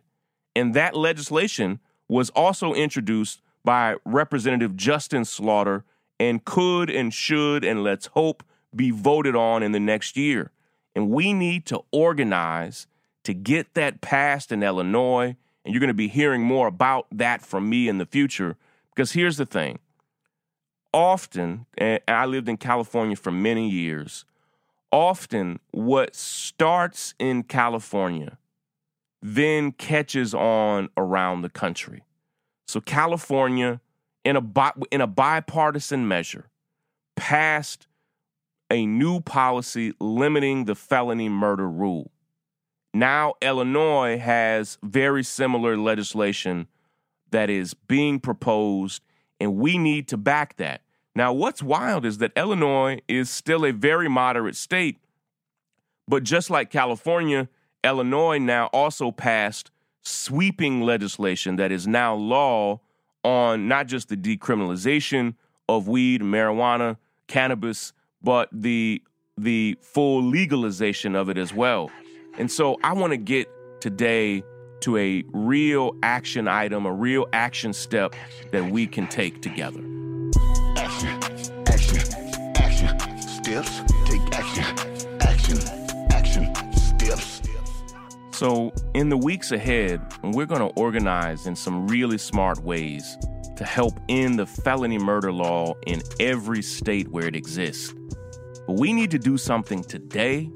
And 0.55 0.73
that 0.73 0.95
legislation 0.95 1.79
was 2.07 2.29
also 2.31 2.73
introduced 2.73 3.41
by 3.63 3.95
Representative 4.05 4.75
Justin 4.75 5.25
Slaughter 5.25 5.83
and 6.19 6.43
could 6.43 6.89
and 6.89 7.13
should 7.13 7.63
and 7.63 7.83
let's 7.83 8.07
hope 8.07 8.43
be 8.75 8.91
voted 8.91 9.35
on 9.35 9.63
in 9.63 9.71
the 9.71 9.79
next 9.79 10.17
year. 10.17 10.51
And 10.95 11.09
we 11.09 11.33
need 11.33 11.65
to 11.67 11.81
organize 11.91 12.87
to 13.23 13.33
get 13.33 13.73
that 13.75 14.01
passed 14.01 14.51
in 14.51 14.63
Illinois. 14.63 15.35
And 15.63 15.73
you're 15.73 15.79
going 15.79 15.89
to 15.89 15.93
be 15.93 16.07
hearing 16.07 16.41
more 16.41 16.67
about 16.67 17.07
that 17.11 17.41
from 17.41 17.69
me 17.69 17.87
in 17.87 17.97
the 17.97 18.05
future. 18.05 18.57
Because 18.93 19.11
here's 19.11 19.37
the 19.37 19.45
thing 19.45 19.79
often, 20.93 21.65
and 21.77 22.01
I 22.07 22.25
lived 22.25 22.49
in 22.49 22.57
California 22.57 23.15
for 23.15 23.31
many 23.31 23.69
years, 23.69 24.25
often 24.91 25.59
what 25.71 26.15
starts 26.15 27.13
in 27.19 27.43
California 27.43 28.37
then 29.21 29.71
catches 29.71 30.33
on 30.33 30.89
around 30.97 31.41
the 31.41 31.49
country. 31.49 32.03
So 32.67 32.81
California, 32.81 33.79
in 34.23 34.35
a 34.35 34.41
bi- 34.41 34.73
in 34.89 35.01
a 35.01 35.07
bipartisan 35.07 36.07
measure, 36.07 36.49
passed 37.15 37.87
a 38.69 38.85
new 38.85 39.19
policy 39.19 39.93
limiting 39.99 40.65
the 40.65 40.75
felony 40.75 41.29
murder 41.29 41.69
rule. 41.69 42.11
Now, 42.93 43.35
Illinois 43.41 44.17
has 44.17 44.77
very 44.83 45.23
similar 45.23 45.77
legislation 45.77 46.67
that 47.31 47.49
is 47.49 47.73
being 47.73 48.19
proposed, 48.19 49.03
and 49.39 49.55
we 49.57 49.77
need 49.77 50.07
to 50.09 50.17
back 50.17 50.57
that. 50.57 50.81
Now, 51.15 51.33
what's 51.33 51.63
wild 51.63 52.05
is 52.05 52.19
that 52.19 52.31
Illinois 52.35 52.99
is 53.07 53.29
still 53.29 53.65
a 53.65 53.71
very 53.71 54.09
moderate 54.09 54.55
state, 54.55 54.97
But 56.07 56.23
just 56.23 56.49
like 56.49 56.69
California, 56.71 57.49
Illinois 57.83 58.39
now 58.39 58.67
also 58.67 59.11
passed 59.11 59.71
sweeping 60.01 60.81
legislation 60.81 61.57
that 61.57 61.71
is 61.71 61.87
now 61.87 62.15
law 62.15 62.81
on 63.23 63.67
not 63.67 63.87
just 63.87 64.09
the 64.09 64.17
decriminalization 64.17 65.35
of 65.69 65.87
weed, 65.87 66.21
marijuana, 66.21 66.97
cannabis, 67.27 67.93
but 68.21 68.49
the 68.51 69.03
the 69.37 69.77
full 69.81 70.23
legalization 70.23 71.15
of 71.15 71.29
it 71.29 71.37
as 71.37 71.53
well. 71.53 71.91
And 72.37 72.49
so 72.49 72.77
I 72.83 72.93
want 72.93 73.11
to 73.11 73.17
get 73.17 73.49
today 73.81 74.43
to 74.81 74.97
a 74.97 75.23
real 75.33 75.95
action 76.01 76.47
item, 76.47 76.85
a 76.85 76.93
real 76.93 77.27
action 77.33 77.73
step 77.73 78.15
that 78.51 78.71
we 78.71 78.87
can 78.87 79.07
take 79.07 79.41
together. 79.41 79.79
Action, 80.77 81.09
action, 81.67 82.01
action, 82.57 83.19
steps, 83.19 83.81
take 84.05 84.21
action, 84.33 84.63
action, 85.21 85.59
action, 86.11 86.73
steps. 86.73 87.41
So, 88.31 88.73
in 88.95 89.09
the 89.09 89.17
weeks 89.17 89.51
ahead, 89.51 90.01
we're 90.23 90.47
going 90.47 90.61
to 90.61 90.73
organize 90.79 91.45
in 91.45 91.55
some 91.55 91.87
really 91.87 92.17
smart 92.17 92.63
ways 92.63 93.17
to 93.57 93.63
help 93.63 93.99
end 94.09 94.39
the 94.39 94.47
felony 94.47 94.97
murder 94.97 95.31
law 95.31 95.75
in 95.85 96.01
every 96.19 96.63
state 96.63 97.07
where 97.09 97.27
it 97.27 97.35
exists. 97.35 97.93
But 98.71 98.79
we 98.79 98.93
need 98.93 99.11
to 99.11 99.19
do 99.19 99.37
something 99.37 99.83
today 99.83 100.49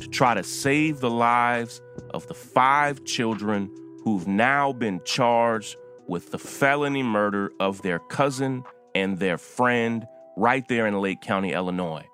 to 0.00 0.08
try 0.08 0.34
to 0.34 0.42
save 0.42 0.98
the 0.98 1.08
lives 1.08 1.80
of 2.12 2.26
the 2.26 2.34
five 2.34 3.04
children 3.04 3.72
who've 4.02 4.26
now 4.26 4.72
been 4.72 5.00
charged 5.04 5.76
with 6.08 6.32
the 6.32 6.38
felony 6.38 7.04
murder 7.04 7.52
of 7.60 7.80
their 7.82 8.00
cousin 8.00 8.64
and 8.96 9.20
their 9.20 9.38
friend 9.38 10.04
right 10.36 10.66
there 10.66 10.88
in 10.88 11.00
Lake 11.00 11.20
County, 11.20 11.52
Illinois. 11.52 12.04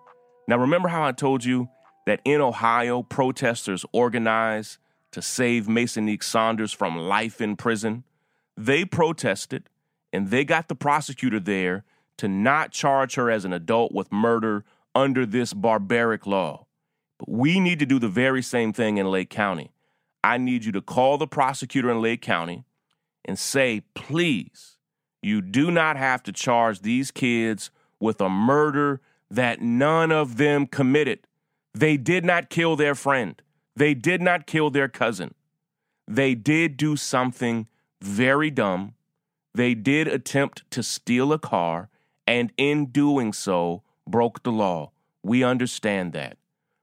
Now, 0.47 0.59
remember 0.59 0.89
how 0.89 1.07
I 1.07 1.13
told 1.13 1.43
you 1.43 1.71
that 2.05 2.21
in 2.27 2.43
Ohio, 2.43 3.03
protesters 3.03 3.87
organized 3.93 4.77
to 5.13 5.23
save 5.23 5.69
Masonique 5.69 6.23
Saunders 6.23 6.75
from 6.75 6.99
life 6.99 7.41
in 7.41 7.57
prison? 7.57 8.05
They 8.59 8.85
protested 8.85 9.71
and 10.13 10.29
they 10.29 10.45
got 10.45 10.69
the 10.69 10.75
prosecutor 10.75 11.41
there 11.41 11.85
to 12.19 12.29
not 12.29 12.73
charge 12.73 13.15
her 13.15 13.31
as 13.31 13.47
an 13.47 13.55
adult 13.55 13.93
with 13.93 14.13
murder 14.13 14.63
under 14.97 15.27
this 15.27 15.53
barbaric 15.53 16.27
law. 16.27 16.67
But 17.19 17.29
we 17.29 17.61
need 17.61 17.79
to 17.81 17.87
do 17.87 17.99
the 17.99 18.09
very 18.09 18.43
same 18.43 18.73
thing 18.73 18.97
in 18.97 19.07
Lake 19.07 19.29
County. 19.29 19.71
I 20.25 20.39
need 20.39 20.65
you 20.65 20.73
to 20.73 20.81
call 20.81 21.19
the 21.19 21.27
prosecutor 21.27 21.91
in 21.91 22.01
Lake 22.01 22.23
County 22.23 22.65
and 23.27 23.39
say, 23.39 23.83
please, 23.95 24.79
you 25.23 25.43
do 25.43 25.71
not 25.71 25.99
have 25.99 26.23
to 26.25 26.33
charge 26.33 26.81
these 26.81 27.11
kids 27.11 27.71
with 28.01 28.21
a 28.23 28.31
murder 28.31 29.03
that 29.31 29.61
none 29.61 30.11
of 30.11 30.39
them 30.39 30.67
committed. 30.67 31.27
They 31.75 31.99
did 31.99 32.25
not 32.25 32.49
kill 32.49 32.75
their 32.75 32.95
friend, 32.95 33.41
they 33.77 33.93
did 33.93 34.23
not 34.23 34.47
kill 34.47 34.71
their 34.71 34.89
cousin. 34.89 35.35
They 36.09 36.35
did 36.35 36.77
do 36.77 36.97
something 36.97 37.67
very 38.01 38.51
dumb. 38.51 38.95
They 39.55 39.75
did 39.75 40.07
attempt 40.07 40.71
to 40.71 40.83
steal 40.83 41.33
a 41.33 41.39
car, 41.39 41.91
and 42.27 42.53
in 42.57 42.87
doing 42.87 43.33
so, 43.33 43.83
broke 44.07 44.43
the 44.43 44.53
law. 44.53 44.93
We 45.23 45.43
understand 45.43 46.13
that. 46.13 46.39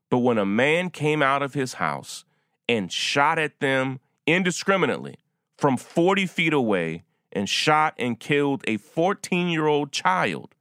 But 0.10 0.20
when 0.20 0.38
a 0.38 0.46
man 0.46 0.90
came 0.90 1.22
out 1.22 1.42
of 1.42 1.54
his 1.54 1.74
house 1.74 2.26
and 2.68 2.92
shot 2.92 3.40
at 3.40 3.60
them 3.60 4.00
indiscriminately 4.28 5.16
from 5.58 5.78
40 5.78 6.26
feet 6.28 6.54
away 6.54 7.04
and 7.32 7.50
shot 7.50 7.96
and 7.98 8.20
killed 8.20 8.64
a 8.68 8.78
14 8.78 9.48
year 9.48 9.66
old 9.66 9.92
child, 9.92 10.54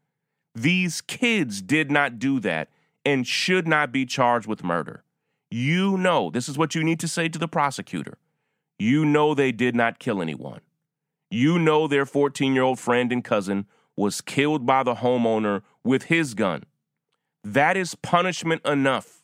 these 0.55 1.01
kids 1.01 1.61
did 1.63 1.91
not 1.91 2.19
do 2.19 2.41
that 2.41 2.69
and 3.05 3.27
should 3.27 3.67
not 3.67 3.93
be 3.93 4.07
charged 4.07 4.47
with 4.47 4.65
murder. 4.65 5.03
You 5.51 5.99
know, 5.99 6.31
this 6.31 6.49
is 6.49 6.57
what 6.57 6.75
you 6.75 6.83
need 6.83 7.01
to 7.01 7.09
say 7.09 7.29
to 7.29 7.39
the 7.39 7.49
prosecutor. 7.49 8.19
You 8.79 9.05
know 9.05 9.35
they 9.35 9.53
did 9.53 9.77
not 9.77 9.99
kill 9.99 10.23
anyone. 10.23 10.61
You 11.31 11.59
know 11.59 11.87
their 11.87 12.07
14 12.07 12.55
year 12.55 12.63
old 12.63 12.79
friend 12.79 13.13
and 13.13 13.25
cousin 13.25 13.67
was 13.97 14.21
killed 14.21 14.67
by 14.67 14.83
the 14.83 14.97
homeowner 14.97 15.63
with 15.85 16.05
his 16.05 16.35
gun. 16.35 16.65
That 17.45 17.77
is 17.77 17.95
punishment 17.95 18.65
enough 18.65 19.23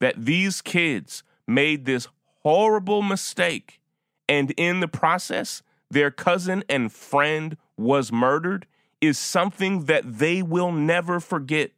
that 0.00 0.24
these 0.24 0.60
kids 0.60 1.22
made 1.46 1.84
this 1.84 2.08
horrible 2.42 3.02
mistake, 3.02 3.80
and 4.28 4.50
in 4.56 4.80
the 4.80 4.88
process, 4.88 5.62
their 5.90 6.10
cousin 6.10 6.64
and 6.68 6.92
friend 6.92 7.56
was 7.76 8.10
murdered, 8.10 8.66
is 9.00 9.18
something 9.18 9.84
that 9.84 10.18
they 10.18 10.42
will 10.42 10.72
never 10.72 11.20
forget, 11.20 11.70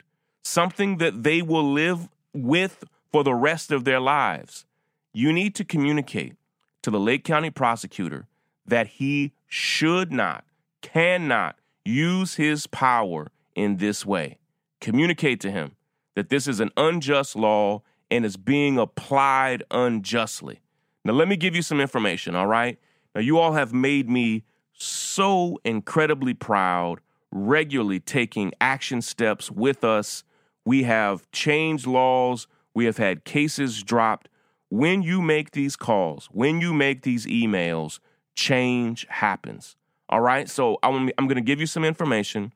something 0.44 0.98
that 0.98 1.22
they 1.22 1.42
will 1.42 1.70
live 1.72 2.08
with 2.32 2.84
for 3.10 3.24
the 3.24 3.34
rest 3.34 3.72
of 3.72 3.84
their 3.84 4.00
lives. 4.00 4.64
You 5.12 5.32
need 5.32 5.54
to 5.56 5.64
communicate 5.64 6.34
to 6.82 6.90
the 6.90 7.00
Lake 7.00 7.24
County 7.24 7.50
prosecutor 7.50 8.26
that 8.64 8.86
he 8.86 9.32
should 9.46 10.12
not, 10.12 10.44
cannot 10.82 11.56
use 11.86 12.34
his 12.34 12.66
power 12.66 13.28
in 13.54 13.76
this 13.76 14.04
way. 14.04 14.38
Communicate 14.80 15.40
to 15.40 15.50
him 15.50 15.76
that 16.14 16.28
this 16.28 16.46
is 16.46 16.60
an 16.60 16.70
unjust 16.76 17.36
law 17.36 17.82
and 18.10 18.24
is 18.24 18.36
being 18.36 18.78
applied 18.78 19.62
unjustly. 19.70 20.60
Now, 21.04 21.12
let 21.12 21.28
me 21.28 21.36
give 21.36 21.54
you 21.54 21.62
some 21.62 21.80
information, 21.80 22.34
all 22.34 22.46
right? 22.46 22.78
Now, 23.14 23.20
you 23.20 23.38
all 23.38 23.52
have 23.52 23.72
made 23.72 24.08
me 24.08 24.44
so 24.72 25.58
incredibly 25.64 26.34
proud, 26.34 27.00
regularly 27.30 28.00
taking 28.00 28.52
action 28.60 29.00
steps 29.00 29.50
with 29.50 29.84
us. 29.84 30.24
We 30.64 30.82
have 30.82 31.30
changed 31.30 31.86
laws, 31.86 32.46
we 32.74 32.84
have 32.84 32.98
had 32.98 33.24
cases 33.24 33.82
dropped. 33.82 34.28
When 34.68 35.02
you 35.02 35.22
make 35.22 35.52
these 35.52 35.76
calls, 35.76 36.28
when 36.32 36.60
you 36.60 36.74
make 36.74 37.02
these 37.02 37.24
emails, 37.26 38.00
change 38.34 39.06
happens. 39.08 39.76
All 40.08 40.20
right? 40.20 40.48
So 40.48 40.78
I'm, 40.82 41.10
I'm 41.18 41.26
going 41.26 41.36
to 41.36 41.40
give 41.40 41.60
you 41.60 41.66
some 41.66 41.84
information. 41.84 42.52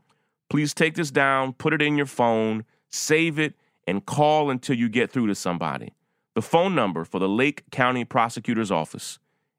Please 0.48 0.74
take 0.74 0.94
this 0.94 1.10
down, 1.10 1.52
put 1.52 1.72
it 1.72 1.82
in 1.82 1.96
your 1.96 2.06
phone, 2.06 2.64
save 2.88 3.38
it, 3.38 3.54
and 3.86 4.04
call 4.04 4.50
until 4.50 4.76
you 4.76 4.88
get 4.88 5.10
through 5.10 5.26
to 5.28 5.34
somebody. 5.34 5.92
The 6.34 6.42
phone 6.42 6.74
number 6.74 7.04
for 7.04 7.18
the 7.18 7.28
Lake 7.28 7.64
County 7.70 8.04
Prosecutor's 8.04 8.70
Office 8.70 9.18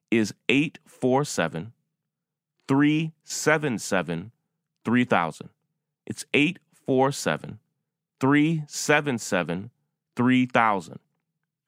is 0.10 0.34
847 0.50 1.74
377 2.68 4.32
3000. 4.86 5.50
It's 6.06 6.26
847 6.34 7.60
377 8.20 9.72
3000. 10.16 11.00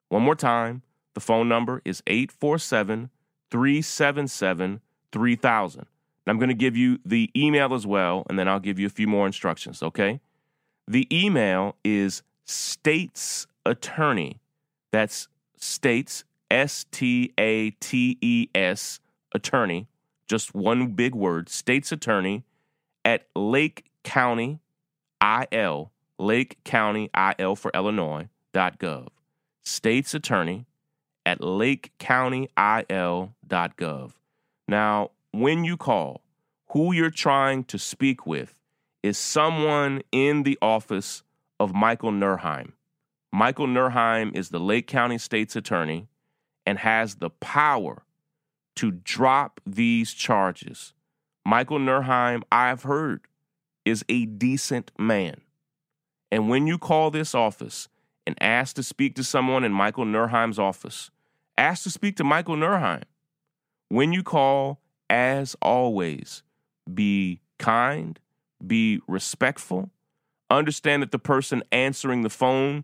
One 0.09 0.23
more 0.23 0.35
time, 0.35 0.83
the 1.13 1.19
phone 1.19 1.49
number 1.49 1.81
is 1.85 2.03
847 2.07 3.09
377 3.51 4.81
3000. 5.11 5.85
I'm 6.27 6.37
going 6.37 6.49
to 6.49 6.55
give 6.55 6.77
you 6.77 6.99
the 7.05 7.29
email 7.35 7.73
as 7.73 7.85
well, 7.85 8.25
and 8.29 8.39
then 8.39 8.47
I'll 8.47 8.59
give 8.59 8.79
you 8.79 8.87
a 8.87 8.91
few 8.91 9.07
more 9.07 9.27
instructions, 9.27 9.83
okay? 9.83 10.21
The 10.87 11.07
email 11.11 11.75
is 11.83 12.23
state's 12.45 13.45
attorney. 13.65 14.39
That's 14.91 15.27
states, 15.57 16.23
S 16.49 16.85
T 16.91 17.33
A 17.37 17.71
T 17.71 18.17
E 18.21 18.47
S, 18.55 19.01
attorney, 19.33 19.87
just 20.27 20.55
one 20.55 20.93
big 20.93 21.15
word, 21.15 21.49
state's 21.49 21.91
attorney 21.91 22.45
at 23.03 23.25
Lake 23.35 23.85
County 24.03 24.59
IL, 25.51 25.91
Lake 26.19 26.63
County 26.63 27.09
IL 27.37 27.55
for 27.55 27.71
Illinois, 27.73 28.29
dot 28.53 28.79
gov. 28.79 29.07
State's 29.63 30.13
attorney 30.13 30.67
at 31.25 31.39
lakecountyil.gov. 31.39 34.11
Now, 34.67 35.11
when 35.33 35.63
you 35.63 35.75
call, 35.75 36.21
who 36.69 36.93
you're 36.93 37.09
trying 37.09 37.63
to 37.65 37.79
speak 37.79 38.25
with 38.25 38.55
is 39.01 39.17
someone 39.17 40.01
in 40.11 40.43
the 40.43 40.57
office 40.61 41.23
of 41.59 41.73
Michael 41.73 42.11
Nerheim. 42.11 42.73
Michael 43.31 43.67
Nerheim 43.67 44.35
is 44.35 44.49
the 44.49 44.59
Lake 44.59 44.85
County 44.85 45.17
State's 45.17 45.55
attorney 45.55 46.07
and 46.67 46.77
has 46.77 47.15
the 47.15 47.31
power 47.31 48.03
to 48.75 48.91
drop 48.91 49.59
these 49.65 50.13
charges. 50.13 50.93
Michael 51.43 51.79
Nerheim, 51.79 52.43
I've 52.51 52.83
heard, 52.83 53.21
is 53.85 54.05
a 54.07 54.25
decent 54.25 54.91
man. 54.99 55.41
And 56.31 56.47
when 56.47 56.67
you 56.67 56.77
call 56.77 57.09
this 57.09 57.33
office 57.33 57.89
and 58.27 58.37
ask 58.39 58.75
to 58.75 58.83
speak 58.83 59.15
to 59.15 59.23
someone 59.23 59.63
in 59.63 59.73
Michael 59.73 60.05
Nerheim's 60.05 60.59
office, 60.59 61.09
ask 61.57 61.83
to 61.83 61.89
speak 61.89 62.17
to 62.17 62.23
Michael 62.23 62.55
Nerheim. 62.55 63.03
When 63.89 64.13
you 64.13 64.23
call, 64.23 64.79
as 65.13 65.55
always, 65.61 66.41
be 66.91 67.39
kind, 67.59 68.19
be 68.65 68.99
respectful, 69.07 69.91
understand 70.49 71.03
that 71.03 71.11
the 71.11 71.19
person 71.19 71.61
answering 71.71 72.23
the 72.23 72.31
phone 72.31 72.83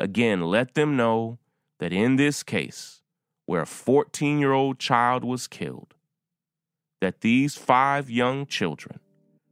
Again, 0.00 0.42
let 0.42 0.74
them 0.74 0.96
know 0.96 1.38
that 1.80 1.92
in 1.92 2.16
this 2.16 2.42
case, 2.42 3.02
where 3.46 3.62
a 3.62 3.66
14 3.66 4.38
year 4.38 4.52
old 4.52 4.78
child 4.78 5.24
was 5.24 5.48
killed, 5.48 5.94
that 7.00 7.20
these 7.20 7.56
five 7.56 8.10
young 8.10 8.46
children 8.46 9.00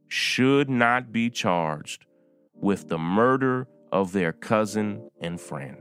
should 0.07 0.69
not 0.69 1.11
be 1.11 1.29
charged 1.29 2.05
with 2.53 2.89
the 2.89 2.97
murder 2.97 3.67
of 3.91 4.11
their 4.11 4.33
cousin 4.33 5.09
and 5.21 5.39
friend. 5.39 5.77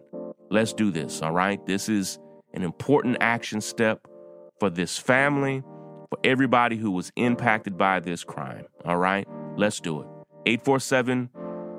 Let's 0.50 0.72
do 0.72 0.90
this, 0.90 1.22
all 1.22 1.32
right? 1.32 1.64
This 1.66 1.88
is 1.88 2.18
an 2.54 2.62
important 2.62 3.18
action 3.20 3.60
step 3.60 4.06
for 4.58 4.70
this 4.70 4.96
family, 4.96 5.62
for 6.08 6.18
everybody 6.24 6.76
who 6.76 6.90
was 6.90 7.12
impacted 7.16 7.76
by 7.76 8.00
this 8.00 8.24
crime, 8.24 8.66
all 8.84 8.96
right? 8.96 9.26
Let's 9.56 9.80
do 9.80 10.00
it. 10.00 10.06
847 10.46 11.30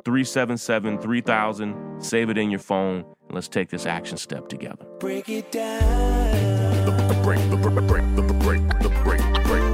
377 0.04 1.00
3000. 1.00 2.02
Save 2.02 2.30
it 2.30 2.38
in 2.38 2.52
your 2.52 2.60
phone, 2.60 3.06
and 3.28 3.36
let's 3.36 3.48
take 3.48 3.70
this 3.70 3.86
action 3.86 4.18
step 4.18 4.48
together. 4.48 4.86
Break 5.00 5.30
it 5.30 5.52
down. 5.52 6.86
The, 6.86 6.92
the 7.13 7.22
break, 7.24 7.40
the, 7.50 7.56
the 7.56 7.82
break, 7.82 8.16
the, 8.16 8.22
the 8.22 8.34
break, 8.34 8.62
the 8.80 8.90
break, 9.04 9.20
the 9.34 9.42
breakdown. 9.46 9.67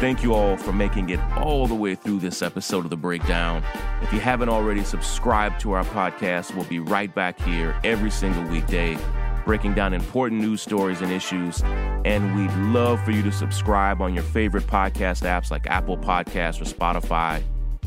Thank 0.00 0.22
you 0.22 0.34
all 0.34 0.56
for 0.56 0.72
making 0.72 1.08
it 1.10 1.20
all 1.36 1.66
the 1.66 1.74
way 1.74 1.94
through 1.94 2.18
this 2.18 2.42
episode 2.42 2.84
of 2.84 2.90
The 2.90 2.96
Breakdown. 2.96 3.62
If 4.02 4.12
you 4.12 4.20
haven't 4.20 4.50
already 4.50 4.84
subscribed 4.84 5.60
to 5.60 5.72
our 5.72 5.84
podcast, 5.84 6.54
we'll 6.54 6.66
be 6.66 6.78
right 6.78 7.14
back 7.14 7.40
here 7.40 7.74
every 7.84 8.10
single 8.10 8.42
weekday, 8.44 8.98
breaking 9.46 9.72
down 9.72 9.94
important 9.94 10.42
news 10.42 10.60
stories 10.60 11.00
and 11.00 11.10
issues. 11.10 11.62
And 12.04 12.36
we'd 12.36 12.52
love 12.74 13.02
for 13.02 13.12
you 13.12 13.22
to 13.22 13.32
subscribe 13.32 14.02
on 14.02 14.12
your 14.12 14.24
favorite 14.24 14.66
podcast 14.66 15.22
apps 15.22 15.50
like 15.50 15.66
Apple 15.68 15.96
Podcasts 15.96 16.60
or 16.60 16.64
Spotify. 16.64 17.42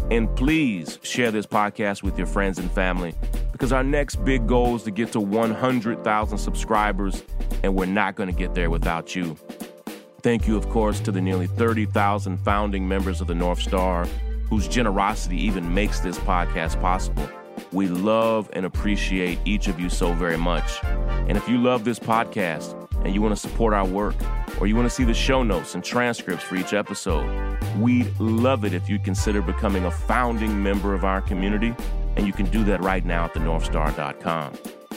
And 0.09 0.33
please 0.35 0.97
share 1.03 1.29
this 1.29 1.45
podcast 1.45 2.01
with 2.01 2.17
your 2.17 2.27
friends 2.27 2.57
and 2.57 2.71
family 2.71 3.13
because 3.51 3.71
our 3.71 3.83
next 3.83 4.23
big 4.23 4.47
goal 4.47 4.75
is 4.75 4.83
to 4.83 4.91
get 4.91 5.11
to 5.11 5.19
100,000 5.19 6.37
subscribers, 6.37 7.23
and 7.63 7.75
we're 7.75 7.85
not 7.85 8.15
going 8.15 8.29
to 8.29 8.35
get 8.35 8.55
there 8.55 8.69
without 8.69 9.15
you. 9.15 9.37
Thank 10.21 10.47
you, 10.47 10.57
of 10.57 10.67
course, 10.69 10.99
to 11.01 11.11
the 11.11 11.21
nearly 11.21 11.47
30,000 11.47 12.37
founding 12.37 12.87
members 12.87 13.21
of 13.21 13.27
the 13.27 13.35
North 13.35 13.61
Star 13.61 14.07
whose 14.49 14.67
generosity 14.67 15.39
even 15.41 15.73
makes 15.73 15.99
this 15.99 16.17
podcast 16.19 16.79
possible. 16.81 17.27
We 17.71 17.87
love 17.87 18.49
and 18.53 18.65
appreciate 18.65 19.39
each 19.45 19.67
of 19.67 19.79
you 19.79 19.89
so 19.89 20.13
very 20.13 20.37
much. 20.37 20.83
And 20.83 21.37
if 21.37 21.47
you 21.49 21.57
love 21.57 21.83
this 21.83 21.99
podcast 21.99 22.75
and 23.03 23.13
you 23.13 23.21
want 23.21 23.35
to 23.35 23.41
support 23.41 23.73
our 23.73 23.85
work, 23.85 24.15
or 24.59 24.65
you 24.65 24.75
want 24.75 24.87
to 24.87 24.93
see 24.93 25.03
the 25.03 25.13
show 25.13 25.43
notes 25.43 25.75
and 25.75 25.83
transcripts 25.83 26.43
for 26.43 26.55
each 26.55 26.73
episode, 26.73 27.57
we'd 27.77 28.17
love 28.19 28.65
it 28.65 28.73
if 28.73 28.89
you'd 28.89 29.03
consider 29.03 29.41
becoming 29.41 29.85
a 29.85 29.91
founding 29.91 30.63
member 30.63 30.93
of 30.93 31.03
our 31.03 31.21
community. 31.21 31.75
And 32.15 32.25
you 32.25 32.33
can 32.33 32.47
do 32.47 32.63
that 32.63 32.81
right 32.81 33.05
now 33.05 33.25
at 33.25 33.33
thenorthstar.com. 33.33 34.53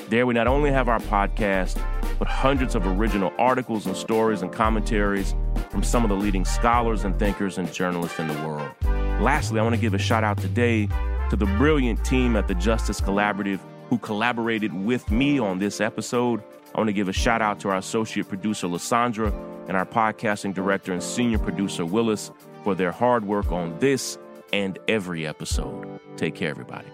There, 0.08 0.26
we 0.26 0.32
not 0.32 0.46
only 0.46 0.70
have 0.70 0.88
our 0.88 1.00
podcast, 1.00 1.78
but 2.20 2.28
hundreds 2.28 2.74
of 2.74 2.86
original 2.86 3.32
articles 3.38 3.86
and 3.86 3.96
stories 3.96 4.42
and 4.42 4.52
commentaries 4.52 5.34
from 5.70 5.82
some 5.82 6.04
of 6.04 6.10
the 6.10 6.14
leading 6.14 6.44
scholars 6.44 7.02
and 7.02 7.18
thinkers 7.18 7.56
and 7.56 7.72
journalists 7.72 8.20
in 8.20 8.28
the 8.28 8.34
world. 8.46 8.70
Lastly, 9.22 9.58
I 9.58 9.62
want 9.62 9.74
to 9.74 9.80
give 9.80 9.94
a 9.94 9.98
shout 9.98 10.22
out 10.22 10.36
today 10.36 10.86
to 11.30 11.36
the 11.36 11.46
brilliant 11.46 12.04
team 12.04 12.36
at 12.36 12.46
the 12.46 12.54
Justice 12.54 13.00
Collaborative 13.00 13.58
who 13.88 13.96
collaborated 13.98 14.72
with 14.72 15.10
me 15.10 15.38
on 15.38 15.58
this 15.58 15.80
episode. 15.80 16.42
I 16.74 16.78
want 16.78 16.88
to 16.88 16.92
give 16.92 17.08
a 17.08 17.12
shout 17.12 17.40
out 17.40 17.58
to 17.60 17.70
our 17.70 17.78
associate 17.78 18.28
producer, 18.28 18.68
Lysandra, 18.68 19.32
and 19.66 19.76
our 19.76 19.86
podcasting 19.86 20.52
director 20.54 20.92
and 20.92 21.02
senior 21.02 21.38
producer, 21.38 21.86
Willis, 21.86 22.30
for 22.62 22.74
their 22.74 22.92
hard 22.92 23.24
work 23.24 23.50
on 23.50 23.78
this 23.78 24.18
and 24.52 24.78
every 24.88 25.26
episode. 25.26 25.98
Take 26.16 26.34
care, 26.34 26.50
everybody. 26.50 26.86